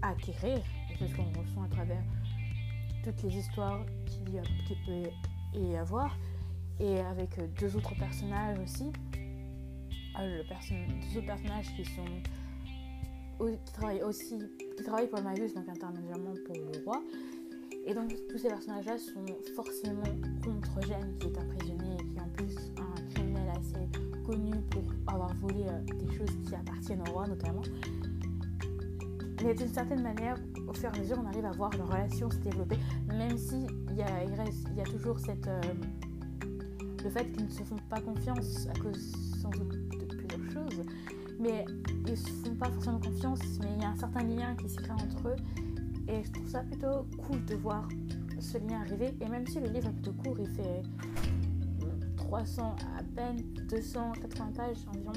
acquérir, 0.00 0.56
et 0.90 0.96
c'est 0.98 1.08
ce 1.08 1.14
qu'on 1.14 1.24
ressent 1.24 1.62
à 1.62 1.68
travers 1.68 2.02
toutes 3.04 3.22
les 3.22 3.36
histoires 3.36 3.84
qu'il 4.06 4.24
peut 4.24 5.10
y 5.52 5.76
avoir, 5.76 6.16
et 6.80 7.00
avec 7.00 7.38
euh, 7.38 7.46
deux 7.58 7.76
autres 7.76 7.94
personnages 7.96 8.58
aussi, 8.58 8.90
le 10.18 10.42
deux 10.42 11.18
autres 11.18 11.26
personnages 11.26 11.66
qui 11.76 11.84
travaillent 13.72 14.02
aussi, 14.02 14.38
qui 14.76 14.84
travaillent 14.84 15.08
pour 15.08 15.22
Magus, 15.22 15.54
donc 15.54 15.68
intermédiairement 15.68 16.34
pour 16.46 16.56
le 16.56 16.84
roi. 16.84 17.02
Et 17.86 17.94
donc 17.94 18.12
tous 18.28 18.38
ces 18.38 18.48
personnages-là 18.48 18.98
sont 18.98 19.24
forcément 19.54 20.02
contre 20.44 20.86
Jeanne 20.86 21.16
qui 21.18 21.28
est 21.28 21.38
emprisonnée 21.38 21.96
et 21.98 22.04
qui 22.04 22.20
en 22.20 22.28
plus 22.34 22.56
un 22.76 23.08
criminel 23.10 23.50
assez 23.50 23.88
connu 24.26 24.52
pour 24.70 24.84
avoir 25.06 25.34
volé 25.36 25.64
euh, 25.66 25.80
des 25.94 26.14
choses 26.14 26.36
qui 26.46 26.54
appartiennent 26.54 27.02
au 27.08 27.12
roi 27.12 27.26
notamment. 27.26 27.62
Mais 29.42 29.54
d'une 29.54 29.72
certaine 29.72 30.02
manière, 30.02 30.36
au 30.68 30.74
fur 30.74 30.90
et 30.92 30.98
à 30.98 31.00
mesure, 31.00 31.18
on 31.18 31.26
arrive 31.26 31.46
à 31.46 31.52
voir 31.52 31.70
leur 31.78 31.88
relation 31.88 32.30
se 32.30 32.36
développer, 32.36 32.76
même 33.08 33.38
si 33.38 33.66
il 33.88 33.96
y 33.96 34.02
a, 34.02 34.24
il 34.24 34.76
y 34.76 34.80
a 34.80 34.84
toujours 34.84 35.18
cette, 35.18 35.46
euh, 35.46 35.60
le 37.02 37.10
fait 37.10 37.30
qu'ils 37.32 37.46
ne 37.46 37.50
se 37.50 37.62
font 37.62 37.76
pas 37.88 38.00
confiance 38.00 38.66
à 38.66 38.78
cause 38.78 39.12
de 39.12 40.04
plusieurs 40.04 40.52
choses, 40.52 40.84
mais 41.38 41.64
ils 42.06 42.16
se 42.16 42.28
font 42.28 42.54
pas 42.54 42.70
forcément 42.70 43.00
confiance, 43.00 43.40
mais 43.60 43.68
il 43.76 43.82
y 43.82 43.84
a 43.84 43.90
un 43.90 43.96
certain 43.96 44.22
lien 44.22 44.54
qui 44.56 44.68
se 44.68 44.76
crée 44.76 44.92
entre 44.92 45.28
eux, 45.28 45.36
et 46.08 46.22
je 46.22 46.30
trouve 46.30 46.48
ça 46.48 46.60
plutôt 46.60 47.06
cool 47.26 47.44
de 47.46 47.54
voir 47.56 47.88
ce 48.38 48.58
lien 48.58 48.80
arriver, 48.80 49.14
et 49.20 49.28
même 49.28 49.46
si 49.46 49.60
le 49.60 49.68
livre 49.68 49.88
est 49.88 49.92
plutôt 49.92 50.12
court, 50.12 50.36
il 50.38 50.48
fait 50.48 50.82
300 52.16 52.76
à 52.98 53.02
peine 53.02 53.42
280 53.68 54.52
pages 54.56 54.86
environ. 54.88 55.12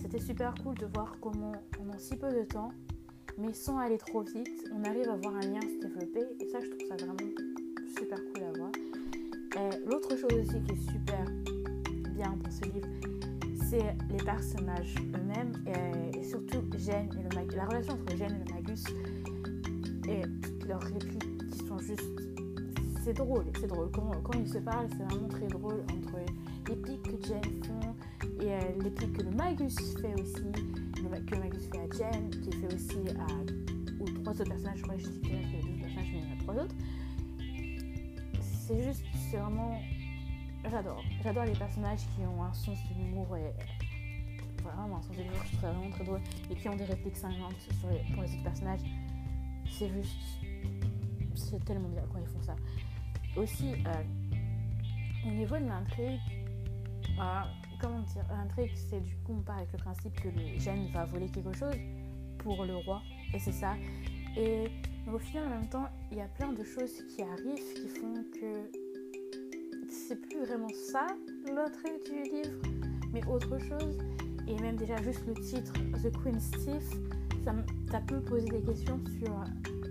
C'était 0.00 0.20
super 0.20 0.54
cool 0.62 0.74
de 0.76 0.86
voir 0.94 1.16
comment 1.20 1.52
pendant 1.72 1.98
si 1.98 2.16
peu 2.16 2.28
de 2.32 2.44
temps, 2.44 2.72
mais 3.38 3.54
sans 3.54 3.78
aller 3.78 3.98
trop 3.98 4.22
vite, 4.22 4.68
on 4.74 4.84
arrive 4.84 5.08
à 5.08 5.16
voir 5.16 5.36
un 5.36 5.40
lien 5.40 5.60
se 5.60 5.86
développer. 5.86 6.24
Et 6.40 6.48
ça 6.48 6.60
je 6.60 6.68
trouve 6.68 6.88
ça 6.88 6.96
vraiment 6.96 7.16
super 7.96 8.18
cool 8.34 8.49
voir. 9.60 9.72
L'autre 9.86 10.16
chose 10.16 10.32
aussi 10.32 10.60
qui 10.62 10.72
est 10.72 10.90
super 10.90 11.24
bien 12.14 12.34
dans 12.42 12.50
ce 12.50 12.64
livre, 12.64 12.88
c'est 13.68 13.96
les 14.10 14.24
personnages 14.24 14.94
eux-mêmes 15.14 15.52
et, 16.14 16.24
surtout 16.24 16.58
et 16.58 17.22
le 17.22 17.36
Magus. 17.36 17.56
La 17.56 17.66
relation 17.66 17.94
entre 17.94 18.16
Jen 18.16 18.30
et 18.30 18.48
le 18.48 18.54
Magus 18.54 18.84
et 20.08 20.22
toutes 20.42 20.66
leurs 20.66 20.82
répliques 20.82 21.46
qui 21.50 21.66
sont 21.66 21.78
juste 21.78 22.02
c'est 23.02 23.14
drôle, 23.14 23.44
c'est 23.58 23.66
drôle. 23.66 23.90
Quand, 23.92 24.32
ils 24.34 24.48
se 24.48 24.58
parlent, 24.58 24.88
c'est 24.90 25.02
vraiment 25.04 25.28
très 25.28 25.46
drôle 25.46 25.82
entre 25.90 26.18
les 26.68 26.76
pics 26.76 27.02
que 27.02 27.26
Jen 27.26 27.40
font 27.64 27.94
et 28.40 28.52
euh, 28.52 28.60
les 28.82 28.90
pics 28.90 29.12
que 29.14 29.22
le 29.22 29.30
Magus 29.30 29.74
fait 29.96 30.20
aussi, 30.20 30.52
que 31.26 31.34
le 31.34 31.40
Magus 31.40 31.66
fait 31.72 31.78
à 31.78 32.10
Jen, 32.12 32.30
qui 32.30 32.52
fait 32.52 32.74
aussi 32.74 32.98
à, 33.18 34.02
aux 34.02 34.08
trois 34.20 34.32
autres 34.34 34.50
personnages. 34.50 34.78
Je 34.78 34.82
crois 34.82 34.96
que 34.96 35.02
je 35.02 35.08
dis 35.08 35.69
c'est 38.70 38.82
juste, 38.82 39.04
c'est 39.30 39.36
vraiment. 39.36 39.80
J'adore. 40.70 41.02
J'adore 41.22 41.44
les 41.44 41.52
personnages 41.52 42.00
qui 42.14 42.22
ont 42.22 42.42
un 42.42 42.52
sens 42.52 42.78
de 42.88 42.94
l'humour 42.94 43.36
et. 43.36 43.52
Vraiment 44.62 44.98
un 44.98 45.02
sens 45.02 45.16
de 45.16 45.22
l'humour, 45.22 45.40
je 45.50 45.56
vraiment 45.56 45.90
très 45.90 46.04
drôle. 46.04 46.20
Et 46.50 46.54
qui 46.54 46.68
ont 46.68 46.76
des 46.76 46.84
répliques 46.84 47.16
cinglantes 47.16 47.58
sur 47.58 47.88
les, 47.88 48.14
pour 48.14 48.22
les 48.22 48.32
autres 48.34 48.42
personnages. 48.42 48.80
C'est 49.70 49.88
juste. 49.88 50.20
C'est 51.34 51.64
tellement 51.64 51.88
bien 51.88 52.02
quand 52.12 52.18
ils 52.18 52.26
font 52.26 52.42
ça. 52.42 52.56
Aussi, 53.36 53.72
euh, 53.86 55.26
au 55.26 55.30
niveau 55.30 55.56
de 55.56 55.64
l'intrigue, 55.64 56.20
euh, 57.18 57.42
comment 57.80 58.00
dire, 58.00 58.24
l'intrigue, 58.30 58.72
c'est 58.74 59.00
du 59.00 59.16
coup, 59.18 59.36
on 59.38 59.42
part 59.42 59.58
avec 59.58 59.72
le 59.72 59.78
principe 59.78 60.20
que 60.20 60.28
le 60.28 60.58
gène 60.58 60.88
va 60.92 61.06
voler 61.06 61.28
quelque 61.28 61.56
chose 61.56 61.74
pour 62.38 62.64
le 62.64 62.76
roi, 62.76 63.00
et 63.32 63.38
c'est 63.38 63.52
ça. 63.52 63.76
Et 64.36 64.64
au 65.14 65.18
final, 65.18 65.44
en 65.46 65.50
même 65.50 65.68
temps, 65.68 65.88
il 66.10 66.18
y 66.18 66.20
a 66.20 66.28
plein 66.28 66.52
de 66.52 66.62
choses 66.62 67.02
qui 67.08 67.22
arrivent 67.22 67.74
qui 67.74 67.88
font 67.88 68.24
que 68.32 68.70
c'est 69.88 70.20
plus 70.20 70.44
vraiment 70.44 70.68
ça 70.92 71.06
l'intrigue 71.46 72.02
du 72.04 72.22
livre, 72.30 72.62
mais 73.12 73.24
autre 73.26 73.58
chose. 73.58 73.98
Et 74.46 74.54
même 74.60 74.76
déjà 74.76 74.96
juste 75.02 75.26
le 75.26 75.34
titre, 75.34 75.72
The 76.02 76.12
Queen's 76.22 76.50
Thief, 76.50 76.84
ça, 77.44 78.00
peut 78.00 78.20
poser 78.20 78.48
des 78.48 78.62
questions 78.62 79.00
sur 79.18 79.44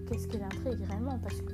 qu'est-ce 0.08 0.28
que 0.28 0.38
l'intrigue 0.38 0.86
réellement, 0.90 1.18
parce 1.20 1.42
que 1.42 1.54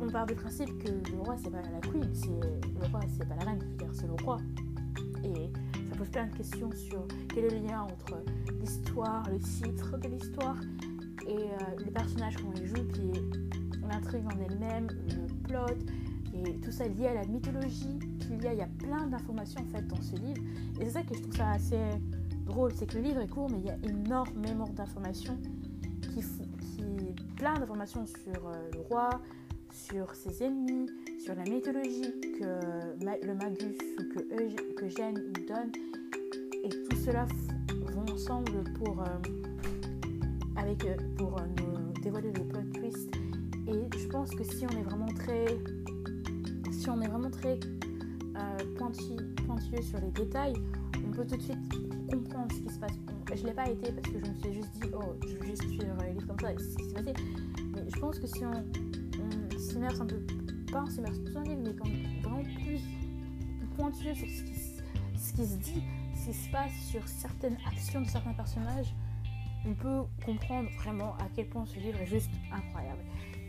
on 0.00 0.08
part 0.08 0.26
du 0.26 0.34
principe 0.34 0.76
que 0.82 0.90
le 1.12 1.18
roi 1.20 1.36
c'est 1.42 1.50
pas 1.50 1.62
la 1.62 1.80
queen, 1.80 2.12
c'est 2.12 2.26
le 2.26 2.86
roi 2.90 3.00
c'est 3.16 3.28
pas 3.28 3.36
la 3.36 3.44
reine, 3.44 3.60
c'est 3.92 4.06
le 4.06 4.14
roi. 4.24 4.38
Et 5.24 5.52
ça 5.88 5.96
pose 5.96 6.08
plein 6.08 6.26
de 6.26 6.36
questions 6.36 6.70
sur 6.72 7.06
quel 7.32 7.44
est 7.44 7.60
le 7.60 7.68
lien 7.68 7.82
entre 7.82 8.24
l'histoire, 8.60 9.22
le 9.30 9.38
titre 9.38 9.96
de 9.98 10.08
l'histoire 10.08 10.56
et 11.26 11.36
euh, 11.36 11.84
les 11.84 11.90
personnages 11.90 12.36
qu'on 12.36 12.50
les 12.52 12.66
joue, 12.66 12.84
puis 12.92 13.12
l'intrigue 13.88 14.24
en 14.26 14.40
elle-même, 14.50 14.88
le 15.08 15.26
plot 15.44 15.76
et 16.34 16.58
tout 16.60 16.72
ça 16.72 16.88
lié 16.88 17.06
à 17.08 17.14
la 17.14 17.26
mythologie 17.26 17.98
qu'il 18.20 18.42
y 18.42 18.46
a. 18.46 18.52
Il 18.52 18.58
y 18.58 18.62
a 18.62 18.68
plein 18.78 19.06
d'informations 19.06 19.60
en 19.62 19.76
fait 19.76 19.86
dans 19.86 20.00
ce 20.00 20.16
livre. 20.16 20.42
Et 20.80 20.84
c'est 20.86 20.90
ça 20.90 21.02
que 21.02 21.14
je 21.14 21.20
trouve 21.20 21.36
ça 21.36 21.50
assez 21.50 21.78
drôle, 22.46 22.72
c'est 22.74 22.86
que 22.86 22.96
le 22.96 23.04
livre 23.04 23.20
est 23.20 23.28
court, 23.28 23.50
mais 23.50 23.58
il 23.58 23.66
y 23.66 23.70
a 23.70 23.76
énormément 23.82 24.68
d'informations 24.68 25.38
qui, 26.02 26.20
qui 26.20 26.84
plein 27.36 27.54
d'informations 27.54 28.06
sur 28.06 28.48
euh, 28.48 28.70
le 28.72 28.80
roi, 28.80 29.10
sur 29.72 30.14
ses 30.14 30.44
ennemis, 30.44 30.90
sur 31.22 31.34
la 31.34 31.44
mythologie 31.44 32.12
que 32.38 33.26
le 33.26 33.34
magus 33.34 33.76
ou 33.98 34.14
que, 34.14 34.74
que 34.74 34.88
Gênes 34.88 35.18
nous 35.18 35.46
donne. 35.46 35.72
Et 36.64 36.68
tout 36.68 36.96
cela 37.04 37.26
vont 37.94 38.12
ensemble 38.12 38.64
pour, 38.74 39.00
euh, 39.00 39.41
avec, 40.62 40.84
euh, 40.84 40.96
pour 41.16 41.38
euh, 41.38 41.42
nous 41.58 42.02
dévoiler 42.02 42.32
le 42.32 42.44
plot 42.44 42.62
twist. 42.74 43.10
Et 43.66 43.98
je 43.98 44.08
pense 44.08 44.30
que 44.30 44.44
si 44.44 44.64
on 44.66 44.78
est 44.78 44.82
vraiment 44.82 45.12
très, 45.14 45.46
si 46.72 46.88
on 46.88 47.00
est 47.00 47.08
vraiment 47.08 47.30
très 47.30 47.58
pointilleux 48.76 49.82
sur 49.82 50.00
les 50.00 50.10
détails, 50.10 50.54
on 51.06 51.10
peut 51.10 51.26
tout 51.26 51.36
de 51.36 51.42
suite 51.42 51.58
comprendre 52.10 52.52
ce 52.52 52.60
qui 52.60 52.74
se 52.74 52.78
passe. 52.78 52.92
Je 53.34 53.42
ne 53.42 53.46
l'ai 53.48 53.54
pas 53.54 53.68
été 53.68 53.92
parce 53.92 54.08
que 54.08 54.18
je 54.18 54.30
me 54.30 54.34
suis 54.34 54.52
juste 54.54 54.72
dit, 54.80 54.88
oh, 54.94 55.14
je 55.26 55.34
vais 55.36 55.46
juste 55.46 55.62
suivre 55.62 55.96
les 56.02 56.12
livres 56.12 56.26
comme 56.26 56.40
ça, 56.40 56.52
et 56.52 56.58
ce 56.58 56.76
qui 56.76 56.84
s'est 56.84 56.94
passé. 56.94 57.12
Mais 57.74 57.82
je 57.94 58.00
pense 58.00 58.18
que 58.18 58.26
si 58.26 58.44
on, 58.44 59.58
s'immerse 59.58 60.00
un 60.00 60.06
peu, 60.06 60.20
pas 60.70 60.82
on 60.82 60.90
s'immerse 60.90 61.18
plus 61.18 61.32
dans 61.32 61.40
le 61.40 61.46
livre, 61.46 61.62
mais 61.64 61.74
quand 61.74 62.28
vraiment 62.28 62.42
plus 62.42 62.80
pointueux 63.76 64.14
sur 64.14 64.28
ce 64.28 64.42
ce 65.16 65.32
qui 65.32 65.46
se 65.46 65.56
dit, 65.56 65.82
ce 66.14 66.26
qui 66.26 66.34
se 66.34 66.50
passe 66.50 66.72
sur 66.90 67.06
certaines 67.06 67.56
actions 67.66 68.00
de 68.00 68.08
certains 68.08 68.32
personnages, 68.32 68.92
on 69.66 69.74
peut 69.74 70.02
comprendre 70.24 70.68
vraiment 70.78 71.14
à 71.16 71.28
quel 71.34 71.48
point 71.48 71.64
ce 71.66 71.78
livre 71.78 72.00
est 72.00 72.06
juste 72.06 72.30
incroyable. 72.50 73.02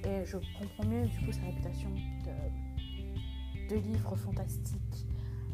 Et 0.06 0.26
je 0.26 0.38
comprends 0.60 0.86
mieux 0.86 1.08
du 1.08 1.17
coup 1.26 1.32
sa 1.32 1.41
réputation 1.41 1.89
de, 3.69 3.76
livre 3.76 4.15
fantastique 4.15 5.08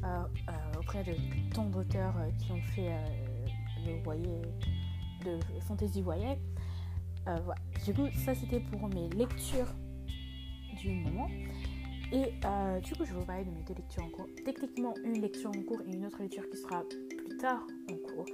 euh, 0.04 0.08
euh, 0.50 0.80
auprès 0.80 1.06
de 1.06 1.13
tant 1.54 1.63
d'auteurs 1.69 2.13
euh, 2.17 2.30
qui 2.38 2.52
ont 2.52 2.62
fait 2.62 2.91
le 3.86 4.02
voyer 4.04 4.41
de 5.24 5.39
fantasy 5.62 6.02
voyait. 6.02 6.38
voilà. 7.26 7.62
Du 7.86 7.93
coup, 7.93 8.08
ça 8.26 8.36
c'était 8.36 8.60
pour 8.60 8.89
mes 8.89 9.08
lectures 9.10 9.74
du 10.82 10.89
moment. 10.89 11.30
Et 12.12 12.34
du 12.82 12.93
coup, 12.95 13.06
je 13.06 13.13
vais 13.13 13.19
vous 13.19 13.26
parler 13.26 13.45
de 13.45 13.52
mes 13.52 13.62
deux 13.62 13.76
lectures 13.76 14.04
en 14.04 14.10
cours. 14.10 14.28
Techniquement, 14.43 14.93
une 15.06 15.22
lecture 15.22 15.52
en 15.52 15.62
cours 15.63 15.82
et 15.88 15.95
une 15.95 16.06
autre 16.06 16.22
lecture 16.22 16.50
qui 16.50 16.58
sera 16.58 16.84
plus 16.84 17.38
tard 17.38 17.65
en 17.89 17.95
cours. 17.95 18.26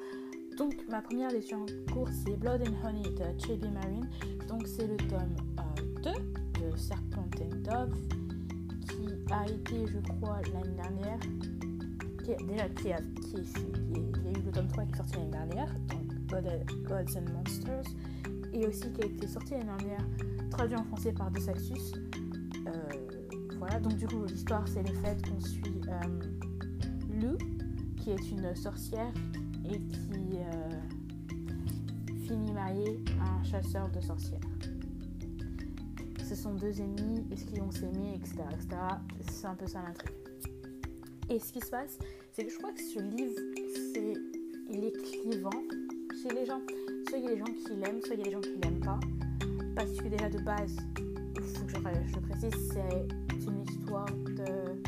Donc, 0.58 0.74
ma 0.90 1.02
première 1.02 1.32
lecture 1.32 1.58
en 1.58 1.94
cours, 1.94 2.10
c'est 2.24 2.38
Blood 2.38 2.62
and 2.62 2.88
Honey 2.88 3.04
de 3.04 3.40
J.B. 3.40 3.66
Marine. 3.74 4.10
Donc, 4.48 4.66
c'est 4.68 4.88
le 4.88 4.96
tome 4.96 5.36
2 6.02 6.10
euh, 6.10 6.72
de 6.72 6.78
Serpent 6.78 7.28
and 7.42 7.56
Dove 7.58 7.94
qui 8.88 9.34
a 9.34 9.46
été, 9.48 9.86
je 9.86 10.00
crois, 10.14 10.40
l'année 10.54 10.76
dernière. 10.76 11.20
Qui 12.24 12.32
est, 12.32 12.48
déjà, 12.48 12.70
qui 12.70 12.94
a, 12.94 12.98
qui 13.22 13.36
il 13.36 14.24
y 14.24 14.28
a 14.28 14.40
eu 14.40 14.44
le 14.46 14.52
tome 14.52 14.68
3 14.70 14.86
qui 14.86 14.92
est 14.94 14.98
sorti 14.98 15.18
l'année 15.18 15.32
dernière, 15.32 15.76
donc 15.90 16.06
Gods 16.88 17.18
and 17.18 17.34
Monsters, 17.34 17.84
et 18.54 18.66
aussi 18.66 18.92
qui 18.94 19.02
a 19.02 19.06
été 19.06 19.28
sorti 19.28 19.52
l'année 19.52 19.66
dernière, 19.66 20.06
traduit 20.52 20.78
en 20.78 20.86
français 20.86 21.12
par 21.12 21.32
Desaxus. 21.32 21.94
Euh, 22.66 22.72
voilà, 23.58 23.80
donc 23.82 23.98
du 23.98 24.08
coup, 24.08 24.24
l'histoire, 24.26 24.66
c'est 24.68 24.84
le 24.84 24.94
fait 25.00 25.18
qu'on 25.28 25.40
suit 25.40 25.82
euh, 25.90 27.22
Lou, 27.22 27.38
qui 27.98 28.12
est 28.12 28.32
une 28.32 28.56
sorcière 28.56 29.12
et 29.72 29.80
qui 29.80 30.38
euh, 30.38 30.70
finit 32.28 32.52
mariée 32.52 33.00
à 33.22 33.40
un 33.40 33.44
chasseur 33.44 33.90
de 33.90 34.02
sorcières. 34.02 34.40
Ce 36.28 36.36
sont 36.36 36.56
deux 36.56 36.82
ennemis, 36.82 37.24
est-ce 37.32 37.46
qu'ils 37.46 37.62
vont 37.62 37.72
s'aimer, 37.72 38.16
etc. 38.16 38.38
C'est 39.30 39.46
un 39.46 39.56
peu 39.56 39.68
ça 39.68 39.84
l'intrigue. 39.84 40.12
Et 41.30 41.40
ce 41.40 41.54
qui 41.54 41.60
se 41.60 41.70
passe, 41.70 41.98
c'est 42.32 42.46
que 42.46 42.52
je 42.52 42.58
crois 42.58 42.72
que 42.72 42.82
ce 42.82 43.00
livre, 43.00 43.34
c'est, 43.94 44.14
il 44.72 44.84
est 44.84 44.92
clivant 44.92 45.50
chez 46.22 46.34
les 46.34 46.46
gens. 46.46 46.62
Soit 47.10 47.18
il 47.20 47.26
y 47.26 47.28
a 47.28 47.32
des 47.32 47.38
gens 47.38 47.46
qui 47.46 47.76
l'aiment, 47.76 48.02
soit 48.02 48.16
il 48.16 48.20
y 48.20 48.22
a 48.22 48.26
des 48.26 48.32
gens 48.32 48.42
qui 48.42 48.56
l'aiment 48.62 48.80
pas. 48.80 49.00
Parce 49.76 49.92
que 49.92 50.08
déjà 50.08 50.30
de 50.30 50.40
base, 50.40 50.76
je, 51.36 52.20
précise, 52.20 52.72
c'est 52.72 53.46
une 53.48 53.62
histoire 53.62 54.06
de. 54.06 54.82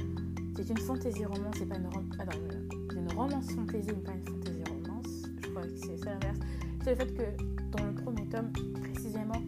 C'est 0.55 0.69
une 0.69 0.77
fantasy 0.77 1.25
romance, 1.25 1.55
c'est 1.57 1.65
pas 1.67 1.77
une, 1.77 1.87
rom... 1.87 2.09
ah 2.19 2.25
une 2.95 3.11
romance 3.13 3.51
fantasy, 3.51 3.89
mais 3.95 4.03
pas 4.03 4.13
une 4.13 4.36
c'est 5.75 6.05
l'inverse. 6.05 6.39
C'est 6.83 6.91
le 6.91 6.95
fait 6.95 7.13
que 7.13 7.77
dans 7.77 7.85
le 7.85 7.93
premier 7.95 8.25
tome, 8.27 8.51
précisément, 8.81 9.41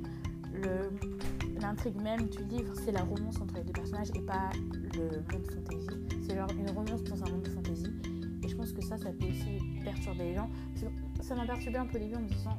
l'intrigue 1.61 2.01
même 2.01 2.27
du 2.29 2.43
livre, 2.45 2.73
c'est 2.75 2.91
la 2.91 3.03
romance 3.03 3.39
entre 3.41 3.55
les 3.55 3.63
deux 3.63 3.73
personnages 3.73 4.09
et 4.15 4.21
pas 4.21 4.49
le 4.93 5.21
monde 5.31 5.45
fantasy. 5.47 5.87
C'est 6.27 6.35
genre 6.35 6.49
une 6.51 6.69
romance 6.71 7.03
dans 7.03 7.23
un 7.23 7.29
monde 7.29 7.43
de 7.43 7.49
fantasy. 7.49 7.93
Et 8.43 8.47
je 8.47 8.55
pense 8.55 8.71
que 8.71 8.81
ça, 8.81 8.97
ça 8.97 9.11
peut 9.11 9.25
aussi 9.25 9.59
perturber 9.83 10.25
les 10.25 10.35
gens. 10.35 10.49
ça 11.21 11.35
m'a 11.35 11.45
perturbé 11.45 11.77
un 11.77 11.85
peu 11.85 11.97
au 11.97 12.01
début 12.01 12.15
en 12.15 12.21
me 12.21 12.27
disant, 12.27 12.57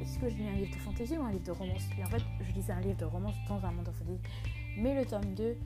est-ce 0.00 0.18
que 0.18 0.28
je 0.28 0.36
lis 0.36 0.48
un 0.48 0.56
livre 0.56 0.74
de 0.74 0.80
fantasy 0.80 1.16
ou 1.16 1.22
un 1.22 1.30
livre 1.30 1.44
de 1.44 1.52
romance? 1.52 1.82
Et 1.98 2.04
en 2.04 2.08
fait, 2.08 2.22
je 2.40 2.52
lisais 2.52 2.72
un 2.72 2.80
livre 2.80 2.96
de 2.96 3.04
romance 3.04 3.34
dans 3.48 3.64
un 3.64 3.72
monde 3.72 3.86
de 3.86 3.90
fantasy. 3.92 4.20
Mais 4.78 4.94
le 4.94 5.06
tome 5.06 5.34
2, 5.34 5.56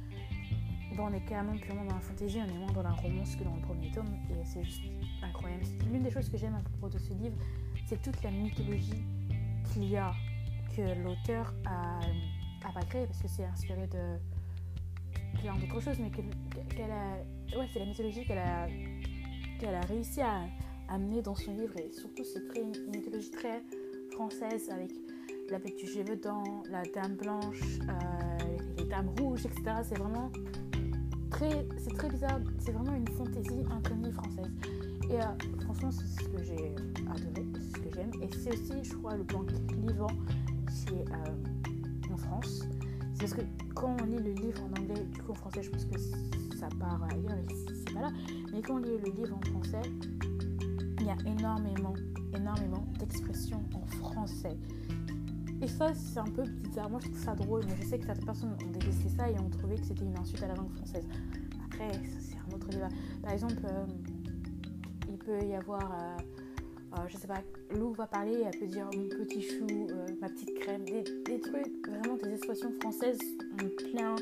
on 1.01 1.13
est 1.13 1.21
carrément 1.21 1.57
purement 1.57 1.85
dans 1.85 1.95
la 1.95 2.01
fantasy, 2.01 2.39
on 2.39 2.49
est 2.49 2.59
moins 2.59 2.73
dans 2.73 2.83
la 2.83 2.93
romance 2.93 3.37
que 3.37 3.45
dans 3.45 3.55
le 3.55 3.63
premier 3.63 3.91
tome. 3.91 4.07
Et 4.31 4.45
c'est 4.45 4.63
juste 4.65 4.83
incroyable. 5.23 5.65
L'une 5.91 6.03
des 6.03 6.11
choses 6.11 6.29
que 6.29 6.37
j'aime 6.37 6.55
à 6.55 6.63
propos 6.63 6.89
de 6.89 6.99
ce 6.99 7.13
livre, 7.15 7.37
c'est 7.87 8.01
toute 8.03 8.23
la 8.23 8.31
mythologie 8.31 9.05
qu'il 9.73 9.85
y 9.85 9.97
a, 9.97 10.13
que 10.77 10.83
l'auteur 11.03 11.55
a, 11.67 11.99
a, 12.67 12.73
pas 12.73 12.83
créée, 12.83 13.07
parce 13.07 13.23
que 13.23 13.29
c'est 13.29 13.45
inspiré 13.45 13.87
de 13.87 14.19
plein 15.41 15.57
d'autres 15.57 15.81
choses, 15.81 15.99
mais 15.99 16.11
qu'elle 16.11 16.91
a. 16.91 17.59
Ouais, 17.59 17.67
c'est 17.73 17.81
la 17.81 17.87
mythologie 17.87 18.25
qu'elle 18.25 18.39
a, 18.39 18.65
a 18.65 19.87
réussi 19.87 20.21
à 20.21 20.43
amener 20.89 21.23
dans 21.23 21.35
son 21.35 21.55
livre. 21.55 21.77
Et 21.79 21.91
surtout, 21.93 22.25
c'est 22.25 22.59
une 22.59 22.73
mythologie 22.91 23.31
très 23.31 23.63
française 24.13 24.71
avec 24.71 24.91
la 25.51 25.59
bête 25.59 25.77
du 25.77 25.87
Gévaudan, 25.87 26.63
la 26.71 26.83
dame 26.95 27.17
blanche, 27.17 27.61
euh, 27.89 28.39
les 28.79 28.85
dames 28.85 29.11
rouges, 29.19 29.47
etc. 29.47 29.63
C'est 29.83 29.99
vraiment 29.99 30.31
c'est 31.39 31.95
très 31.97 32.09
bizarre. 32.11 32.41
C'est 32.59 32.73
vraiment 32.73 32.95
une 32.95 33.09
fantaisie 33.09 33.65
inconnue 33.71 34.13
française. 34.13 34.51
Et 35.11 35.21
euh, 35.21 35.25
franchement, 35.65 35.91
c'est 35.91 36.23
ce 36.23 36.29
que 36.29 36.43
j'ai 36.43 36.75
adoré, 37.09 37.47
c'est 37.55 37.79
ce 37.79 37.83
que 37.85 37.95
j'aime. 37.95 38.11
Et 38.23 38.29
c'est 38.33 38.53
aussi, 38.53 38.85
je 38.85 38.95
crois, 38.97 39.17
le 39.17 39.25
point 39.25 39.45
clivant 39.69 40.11
c'est 40.69 40.93
euh, 40.93 42.13
en 42.13 42.17
France. 42.17 42.63
C'est 43.15 43.21
parce 43.21 43.35
que 43.35 43.43
quand 43.75 43.97
on 44.01 44.05
lit 44.05 44.23
le 44.23 44.33
livre 44.33 44.63
en 44.63 44.81
anglais, 44.81 45.05
du 45.13 45.23
coup 45.23 45.33
en 45.33 45.35
français, 45.35 45.63
je 45.63 45.71
pense 45.71 45.85
que 45.85 45.99
ça 46.57 46.69
part 46.79 47.03
ailleurs, 47.11 47.39
c'est 47.49 47.95
pas 47.95 48.01
là. 48.03 48.11
Mais 48.53 48.63
quand 48.63 48.75
on 48.75 48.79
lit 48.79 48.99
le 48.99 49.11
livre 49.11 49.37
en 49.37 49.51
français, 49.51 49.83
il 51.01 51.07
y 51.07 51.11
a 51.11 51.17
énormément 51.27 51.95
énormément 52.35 52.87
d'expressions 52.99 53.63
en 53.75 53.87
français. 53.87 54.57
Et 55.63 55.69
ça, 55.69 55.93
c'est 55.95 56.19
un 56.19 56.25
peu 56.25 56.43
bizarre. 56.43 56.89
Moi, 56.89 57.01
je 57.03 57.09
trouve 57.09 57.23
ça 57.23 57.35
drôle, 57.35 57.63
mais 57.67 57.77
je 57.83 57.87
sais 57.87 57.99
que 57.99 58.07
certaines 58.07 58.25
personnes 58.25 58.53
ont 58.53 58.71
détesté 58.71 59.09
ça 59.11 59.29
et 59.29 59.39
ont 59.39 59.51
trouvé 59.51 59.77
que 59.77 59.85
c'était 59.85 60.05
une 60.05 60.17
insulte 60.17 60.43
à 60.43 60.49
la 60.49 60.55
langue 60.55 60.71
française. 60.71 61.05
Après, 61.67 61.91
c'est 62.19 62.37
un 62.37 62.55
autre 62.55 62.69
débat. 62.69 62.89
Par 63.23 63.33
exemple, 63.33 63.63
euh, 63.65 63.85
il 65.09 65.19
peut 65.19 65.45
y 65.45 65.55
avoir, 65.55 65.93
euh, 65.93 66.17
euh, 66.99 67.03
je 67.09 67.17
sais 67.19 67.27
pas, 67.27 67.43
Lou 67.77 67.93
va 67.93 68.07
parler, 68.07 68.43
elle 68.47 68.59
peut 68.59 68.67
dire 68.67 68.87
mon 68.87 69.07
petit 69.09 69.43
chou, 69.43 69.67
ma 70.23 70.29
petite 70.31 70.55
crème, 70.61 70.85
des, 70.85 71.03
des, 71.03 71.41
trucs, 71.41 71.87
vraiment 71.87 72.17
des 72.17 72.31
expressions 72.31 72.73
françaises 72.81 73.19
en 73.55 73.91
plein, 73.91 74.15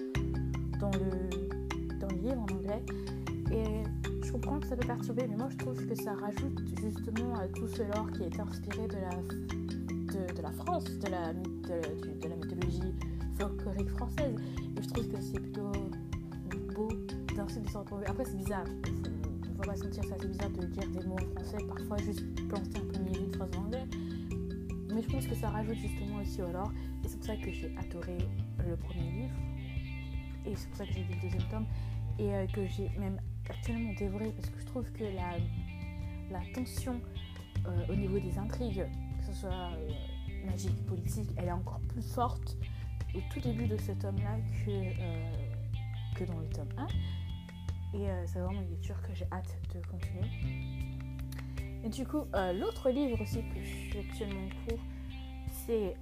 dans 0.80 0.90
le, 0.90 1.98
dans 2.00 2.08
le 2.08 2.20
livre 2.20 2.40
en 2.40 2.54
anglais. 2.56 2.82
Et 3.52 3.84
je 4.24 4.32
comprends 4.32 4.58
que 4.58 4.66
ça 4.66 4.76
peut 4.76 4.86
perturber, 4.86 5.26
mais 5.28 5.36
moi 5.36 5.48
je 5.50 5.56
trouve 5.56 5.86
que 5.86 5.94
ça 5.94 6.14
rajoute 6.14 6.60
justement 6.82 7.34
à 7.36 7.46
tout 7.46 7.68
ce 7.68 7.82
lore 7.82 8.10
qui 8.12 8.24
est 8.24 8.40
inspiré 8.40 8.88
de 8.88 8.96
la, 8.96 9.10
de, 10.18 10.34
de 10.34 10.42
la 10.42 10.52
France, 10.52 10.84
de 10.84 11.08
la, 11.08 11.32
de, 11.32 12.20
de 12.20 12.28
la 12.28 12.36
mythologie 12.36 12.94
folklorique 13.38 13.90
française. 13.90 14.34
Et 14.76 14.82
je 14.82 14.88
trouve 14.88 15.08
que 15.08 15.20
c'est 15.20 15.40
plutôt 15.40 15.72
beau 16.74 16.88
d'inscrire 17.34 17.62
des 17.62 17.70
sortes 17.70 17.88
Après, 18.06 18.24
c'est 18.24 18.36
bizarre. 18.36 18.64
On 19.50 19.62
va 19.62 19.72
pas 19.72 19.76
sentir 19.76 20.04
ça, 20.04 20.14
c'est 20.20 20.28
bizarre 20.28 20.50
de 20.50 20.66
dire 20.66 20.88
des 20.90 21.06
mots 21.06 21.16
en 21.16 21.40
français, 21.40 21.58
parfois 21.66 21.96
juste 21.98 22.48
planter 22.48 22.80
un 22.80 22.92
premier 22.92 23.18
une 23.18 23.34
phrase 23.34 23.50
en 23.56 23.64
anglais. 23.64 23.84
Mais 24.94 25.02
je 25.02 25.08
pense 25.08 25.26
que 25.26 25.34
ça 25.34 25.48
rajoute 25.50 25.76
justement 25.76 26.16
aussi 26.22 26.42
au 26.42 26.50
lore. 26.50 26.72
Et 27.04 27.08
c'est 27.08 27.16
pour 27.16 27.26
ça 27.26 27.36
que 27.36 27.50
j'ai 27.50 27.74
adoré 27.78 28.18
le 28.66 28.76
premier 28.76 29.10
livre. 29.10 29.34
Et 30.46 30.54
c'est 30.54 30.68
pour 30.68 30.76
ça 30.78 30.86
que 30.86 30.92
j'ai 30.92 31.02
dit 31.02 31.14
le 31.14 31.20
deuxième 31.22 31.48
tome. 31.50 31.66
Et 32.18 32.34
euh, 32.34 32.46
que 32.46 32.66
j'ai 32.66 32.88
même 32.98 33.20
actuellement 33.48 33.92
dévoré 33.98 34.32
parce 34.36 34.50
que 34.50 34.60
je 34.60 34.66
trouve 34.66 34.92
que 34.92 35.04
la, 35.04 35.38
la 36.30 36.40
tension 36.52 37.00
euh, 37.66 37.92
au 37.92 37.94
niveau 37.94 38.18
des 38.18 38.36
intrigues, 38.38 38.84
que 39.18 39.32
ce 39.32 39.40
soit 39.40 39.50
euh, 39.50 39.90
magique, 40.50 40.86
politique, 40.86 41.30
elle 41.36 41.46
est 41.46 41.52
encore 41.52 41.80
plus 41.88 42.02
forte 42.02 42.56
au 43.14 43.20
tout 43.32 43.40
début 43.40 43.66
de 43.66 43.76
ce 43.76 43.92
tome-là 43.92 44.36
que, 44.64 44.70
euh, 44.70 45.32
que 46.16 46.24
dans 46.24 46.38
le 46.38 46.48
tome 46.48 46.68
1. 46.76 46.86
Et 47.94 48.06
c'est 48.26 48.38
vraiment 48.38 48.60
une 48.60 48.68
lecture 48.68 49.00
que 49.00 49.14
j'ai 49.14 49.26
hâte 49.32 49.56
de 49.74 49.80
continuer. 49.86 50.28
Et 51.82 51.88
du 51.88 52.06
coup, 52.06 52.26
l'autre 52.54 52.90
livre 52.90 53.18
aussi 53.22 53.38
que 53.38 53.62
je 53.62 53.66
suis 53.66 53.98
actuellement 53.98 54.44
en 54.44 54.68
cours, 54.68 54.84
c'est 55.66 55.94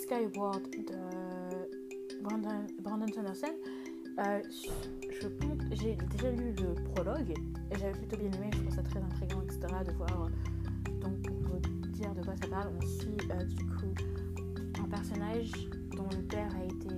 Skyward 0.00 0.62
de 0.70 2.22
Brandon, 2.22 2.66
Brandon 2.80 3.12
Sanderson. 3.12 3.54
Euh, 4.18 4.42
je 5.20 5.28
pense, 5.28 5.58
j'ai 5.72 5.94
déjà 5.94 6.30
lu 6.30 6.52
le 6.52 6.74
prologue 6.92 7.30
et 7.30 7.78
j'avais 7.78 7.92
plutôt 7.92 8.16
bien 8.16 8.30
aimé, 8.32 8.50
je 8.52 8.58
trouve 8.58 8.74
ça 8.74 8.82
très 8.82 9.00
intriguant, 9.00 9.42
etc. 9.42 9.60
de 9.86 9.92
voir. 9.92 10.28
Dire 12.00 12.14
de 12.14 12.22
quoi 12.22 12.34
ça 12.36 12.48
parle, 12.48 12.72
on 12.76 12.86
suit 12.86 13.16
euh, 13.30 13.44
du 13.44 13.66
coup 13.66 13.92
un 14.82 14.88
personnage 14.88 15.52
dont 15.94 16.08
le 16.16 16.22
père 16.22 16.48
a 16.56 16.64
été 16.64 16.88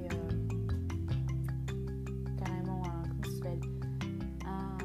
carrément 2.38 2.82
un. 2.86 3.02
Comment 3.08 3.34
s'appelle 3.34 3.60
un, 4.46 4.78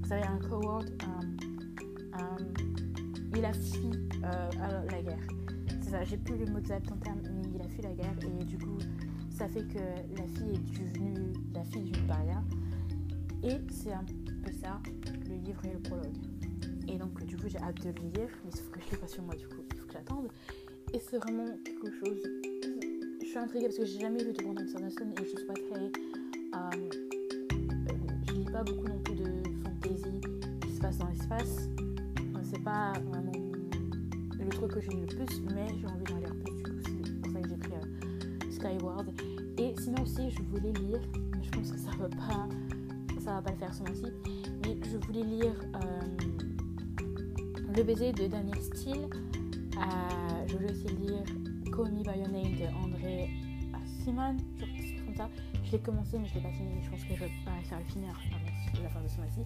Vous 0.00 0.08
savez, 0.08 0.22
un 0.22 0.38
coward. 0.48 0.88
il 3.36 3.44
a 3.44 3.52
fui 3.52 3.90
la 4.22 5.02
guerre. 5.02 5.26
C'est 5.82 5.90
ça, 5.90 6.04
j'ai 6.04 6.16
plus 6.16 6.36
le 6.38 6.46
mot 6.52 6.58
exact 6.58 6.90
en 6.92 6.96
termes, 6.98 7.20
mais 7.24 7.48
il 7.52 7.60
a 7.60 7.68
fui 7.68 7.82
la 7.82 7.92
guerre 7.92 8.14
et 8.22 8.44
du 8.44 8.56
coup 8.58 8.78
ça 9.30 9.48
fait 9.48 9.66
que 9.66 9.78
la 10.16 10.26
fille 10.28 10.54
est 10.54 10.80
devenue 10.80 11.32
la 11.52 11.64
fille 11.64 11.90
d'une 11.90 12.06
paria. 12.06 12.42
Et 13.42 13.56
c'est 13.70 13.92
un 13.92 14.04
peu 14.44 14.52
ça, 14.52 14.80
le 15.28 15.34
livre 15.34 15.64
et 15.64 15.72
le 15.72 15.80
prologue. 15.80 16.33
Et 16.88 16.96
donc, 16.98 17.24
du 17.24 17.36
coup, 17.36 17.48
j'ai 17.48 17.58
hâte 17.58 17.80
de 17.82 17.88
le 17.88 18.08
lire, 18.14 18.30
mais 18.44 18.50
sauf 18.50 18.68
que 18.70 18.80
je 18.80 18.90
l'ai 18.90 18.96
pas 18.96 19.08
sur 19.08 19.22
moi, 19.22 19.34
du 19.34 19.46
coup, 19.48 19.62
il 19.70 19.76
faut 19.76 19.86
que 19.86 19.92
j'attende. 19.92 20.28
Et 20.92 20.98
c'est 21.00 21.18
vraiment 21.18 21.46
quelque 21.64 21.90
chose. 21.90 22.22
Je 23.20 23.26
suis 23.26 23.38
intriguée 23.38 23.66
parce 23.66 23.78
que 23.78 23.84
j'ai 23.84 24.00
jamais 24.00 24.22
lu 24.22 24.32
de 24.32 24.42
Brandon 24.42 24.66
Sanderson 24.66 25.06
et 25.16 25.24
je 25.24 25.36
suis 25.36 25.46
pas 25.46 25.54
très. 25.54 25.90
Euh, 26.54 26.90
je 28.28 28.32
lis 28.32 28.44
pas 28.44 28.62
beaucoup 28.62 28.86
non 28.86 28.98
plus 29.00 29.16
de 29.16 29.24
fantasy 29.64 30.20
qui 30.60 30.72
se 30.72 30.80
passe 30.80 30.98
dans 30.98 31.08
l'espace. 31.08 31.68
c'est 32.42 32.62
pas 32.62 32.92
vraiment 32.92 33.32
le 34.38 34.48
truc 34.50 34.72
que 34.72 34.80
j'ai 34.80 34.90
lu 34.90 35.00
le 35.00 35.06
plus, 35.06 35.40
mais 35.54 35.66
j'ai 35.80 35.86
envie 35.86 36.04
d'en 36.04 36.18
lire 36.18 36.34
plus. 36.44 36.54
Du 36.54 36.62
coup, 36.62 36.80
c'est 36.84 37.20
pour 37.20 37.32
ça 37.32 37.40
que 37.40 37.48
j'ai 37.48 37.56
pris 37.56 37.72
euh, 37.72 38.50
Skyward. 38.50 39.08
Et 39.58 39.74
sinon 39.80 40.02
aussi, 40.02 40.30
je 40.30 40.42
voulais 40.42 40.72
lire, 40.72 41.00
mais 41.36 41.42
je 41.42 41.50
pense 41.50 41.72
que 41.72 41.78
ça 41.78 41.90
va 41.98 42.08
pas, 42.08 42.48
ça 43.20 43.32
va 43.32 43.42
pas 43.42 43.50
le 43.50 43.56
faire 43.56 43.74
ce 43.74 43.82
mois-ci, 43.82 44.12
mais 44.64 44.76
je 44.84 44.96
voulais 44.98 45.24
lire 45.24 45.54
euh, 45.76 46.53
Le 47.76 47.82
baiser 47.82 48.12
de 48.12 48.28
Daniel 48.28 48.62
Steele. 48.62 49.08
Euh, 49.76 50.44
je 50.46 50.52
voulais 50.52 50.70
aussi 50.70 50.86
lire 50.94 51.24
Call 51.74 51.90
Me 51.90 52.04
By 52.04 52.20
Your 52.20 52.28
Name 52.28 52.54
de 52.56 52.66
André 52.84 53.30
Simon, 54.04 54.36
comme 55.04 55.16
ça. 55.16 55.28
Je 55.64 55.72
l'ai 55.72 55.80
commencé, 55.80 56.16
mais 56.18 56.28
je 56.28 56.34
l'ai 56.34 56.40
pas 56.40 56.52
fini. 56.52 56.68
Je 56.84 56.90
pense 56.90 57.02
que 57.02 57.14
je 57.14 57.20
vais 57.24 57.30
pas 57.44 57.50
à 57.74 57.78
le 57.80 57.84
finir 57.86 58.10
avant 58.10 58.82
la 58.82 58.88
fin 58.90 59.00
de 59.02 59.08
ce 59.08 59.16
mois-ci. 59.16 59.40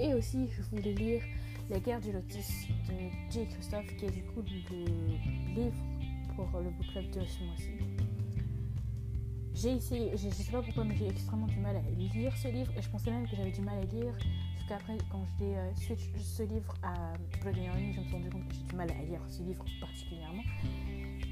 Et 0.00 0.14
aussi, 0.14 0.48
je 0.50 0.62
voulais 0.62 0.94
lire 0.94 1.22
La 1.70 1.78
guerre 1.78 2.00
du 2.00 2.10
lotus 2.10 2.66
de 2.88 2.94
J. 3.30 3.46
Christophe, 3.46 3.86
qui 3.96 4.06
est 4.06 4.10
du 4.10 4.24
coup 4.24 4.42
le 4.42 5.54
livre 5.54 5.84
pour 6.34 6.48
le 6.60 6.70
book 6.70 6.86
club 6.90 7.04
de 7.10 7.24
ce 7.24 7.44
mois-ci. 7.44 7.70
J'ai 9.54 9.76
essayé, 9.76 10.16
je, 10.16 10.26
ne 10.26 10.32
sais 10.32 10.50
pas 10.50 10.60
pourquoi, 10.60 10.82
mais 10.82 10.96
j'ai 10.96 11.06
extrêmement 11.06 11.46
du 11.46 11.60
mal 11.60 11.76
à 11.76 11.90
lire 11.96 12.36
ce 12.36 12.48
livre 12.48 12.72
et 12.76 12.82
je 12.82 12.90
pensais 12.90 13.12
même 13.12 13.28
que 13.28 13.36
j'avais 13.36 13.52
du 13.52 13.60
mal 13.60 13.78
à 13.78 13.84
lire. 13.84 14.14
Jusqu'à 14.70 14.92
après, 14.92 14.98
quand 15.10 15.26
j'ai 15.36 15.56
euh, 15.56 15.74
switch 15.74 16.10
ce 16.22 16.44
livre 16.44 16.72
à 16.84 16.94
Blood 17.42 17.56
and 17.58 17.74
Honey, 17.74 17.92
je 17.92 17.98
me 17.98 18.04
suis 18.04 18.12
rendu 18.12 18.30
compte 18.30 18.46
que 18.46 18.54
j'ai 18.54 18.62
du 18.62 18.76
mal 18.76 18.88
à 18.88 19.02
lire 19.02 19.20
ce 19.26 19.42
livre 19.42 19.64
particulièrement. 19.80 20.44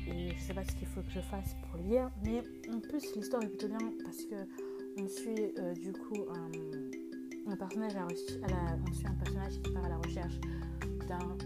Et 0.09 0.31
je 0.35 0.41
sais 0.41 0.55
pas 0.55 0.65
ce 0.65 0.73
qu'il 0.73 0.89
faut 0.89 1.03
que 1.03 1.11
je 1.11 1.21
fasse 1.21 1.55
pour 1.63 1.81
le 1.81 1.89
lire, 1.89 2.11
mais 2.25 2.43
en 2.75 2.81
plus 2.81 3.15
l'histoire 3.15 3.45
est 3.45 3.47
plutôt 3.47 3.69
bien 3.69 3.79
parce 4.03 4.25
que 4.25 4.35
on 5.01 5.07
suit 5.07 5.53
euh, 5.57 5.73
du 5.75 5.93
coup 5.93 6.27
un, 7.47 7.57
personnage, 7.57 7.95
à, 7.95 8.01
la, 8.01 8.77
on 8.85 8.93
suit 8.93 9.07
un 9.07 9.15
personnage 9.15 9.53
qui 9.63 9.71
part 9.71 9.85
à 9.85 9.89
la 9.89 9.99
recherche 9.99 10.41
d'un 11.07 11.39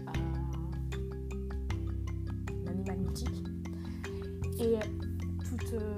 animal 2.71 2.97
mythique 2.97 3.45
et 4.59 4.79
toute 5.47 5.73
euh, 5.73 5.97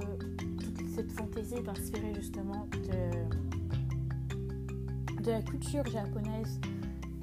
cette 0.93 1.11
fantaisie 1.13 1.55
est 1.55 1.69
inspirée 1.69 2.13
justement 2.15 2.67
de, 2.73 3.44
de 5.25 5.31
la 5.31 5.41
culture 5.41 5.83
japonaise. 5.87 6.59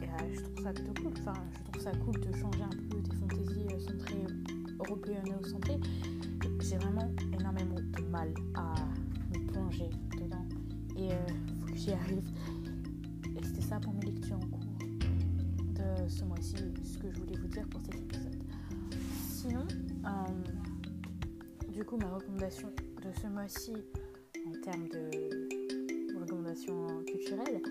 Euh, 0.03 0.35
je 0.35 0.41
trouve 0.41 0.65
ça 0.65 0.73
plutôt 0.73 1.03
cool. 1.03 1.13
Enfin, 1.21 1.35
je 1.53 1.71
trouve 1.71 1.83
ça 1.83 1.93
cool 1.93 2.21
de 2.21 2.37
changer 2.37 2.63
un 2.63 2.69
peu 2.69 3.01
des 3.01 3.17
fantaisies 3.17 3.67
euh, 3.71 3.79
centrées 3.79 4.27
européennes 4.81 5.37
et 5.41 5.49
centrées. 5.49 5.81
J'ai 6.61 6.77
vraiment 6.79 7.09
énormément 7.33 7.77
de 7.77 8.03
mal 8.11 8.35
à 8.55 8.75
me 9.33 9.47
plonger 9.47 9.91
dedans. 10.21 10.45
Et 10.97 11.07
il 11.07 11.13
euh, 11.13 11.27
faut 11.61 11.67
que 11.67 11.77
j'y 11.77 11.93
arrive. 11.93 12.29
Et 13.37 13.45
c'était 13.45 13.63
ça 13.63 13.79
pour 13.79 13.93
mes 13.95 14.07
lectures 14.07 14.37
en 14.37 14.49
cours 14.49 14.61
de 15.61 16.09
ce 16.09 16.25
mois-ci, 16.25 16.57
ce 16.83 16.99
que 16.99 17.09
je 17.09 17.21
voulais 17.21 17.39
vous 17.39 17.49
dire 17.49 17.69
pour 17.69 17.81
cet 17.83 17.95
épisode. 17.95 18.43
Sinon, 19.29 19.67
du 21.73 21.85
coup, 21.85 21.97
ma 21.99 22.11
recommandation 22.11 22.69
de 22.69 23.21
ce 23.21 23.29
mois-ci 23.29 23.75
en 24.47 24.61
termes 24.61 24.89
de 24.89 25.49
recommandations 26.19 26.87
culturelles, 27.07 27.63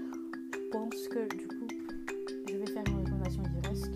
pense 0.71 1.07
que 1.09 1.27
du 1.35 1.47
coup, 1.47 1.67
je 2.47 2.55
vais 2.55 2.65
faire 2.65 2.83
une 2.87 2.99
recommandation 2.99 3.43
direct 3.43 3.89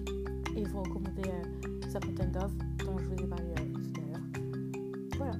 et 0.57 0.63
vous 0.65 0.83
recommander 0.83 1.29
euh, 1.29 1.89
sa 1.89 1.99
d'oeuvre 1.99 2.53
dont 2.79 2.97
je 2.97 3.05
vous 3.05 3.23
ai 3.23 3.27
parlé 3.27 3.45
euh, 3.45 3.65
tout 3.73 4.01
à 4.01 4.05
l'heure. 4.11 4.25
Voilà. 5.15 5.35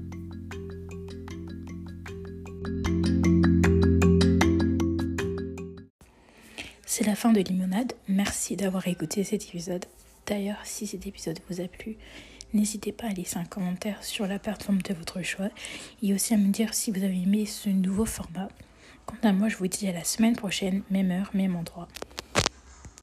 C'est 6.86 7.06
la 7.06 7.16
fin 7.16 7.34
de 7.34 7.42
Limonade. 7.42 7.92
Merci 8.08 8.56
d'avoir 8.56 8.88
écouté 8.88 9.26
cet 9.26 9.44
épisode. 9.44 9.86
D'ailleurs, 10.26 10.62
si 10.64 10.88
cet 10.88 11.06
épisode 11.06 11.40
vous 11.50 11.60
a 11.60 11.68
plu, 11.68 11.98
N'hésitez 12.54 12.94
pas 12.94 13.08
à 13.08 13.10
laisser 13.10 13.38
un 13.38 13.44
commentaire 13.44 14.02
sur 14.02 14.28
la 14.28 14.40
plateforme 14.40 14.82
de 14.82 14.94
votre 14.94 15.22
choix 15.22 15.50
et 16.02 16.14
aussi 16.14 16.34
à 16.34 16.38
me 16.38 16.48
dire 16.54 16.74
si 16.74 16.90
vous 16.90 17.04
avez 17.04 17.22
aimé 17.22 17.46
ce 17.46 17.68
nouveau 17.68 18.06
format. 18.06 18.48
Quant 19.06 19.30
à 19.30 19.32
moi, 19.34 19.50
je 19.50 19.58
vous 19.58 19.68
dis 19.68 19.88
à 19.88 19.92
la 19.92 20.04
semaine 20.04 20.36
prochaine, 20.36 20.82
même 20.90 21.12
heure, 21.12 21.30
même 21.34 21.56
endroit. 21.56 21.88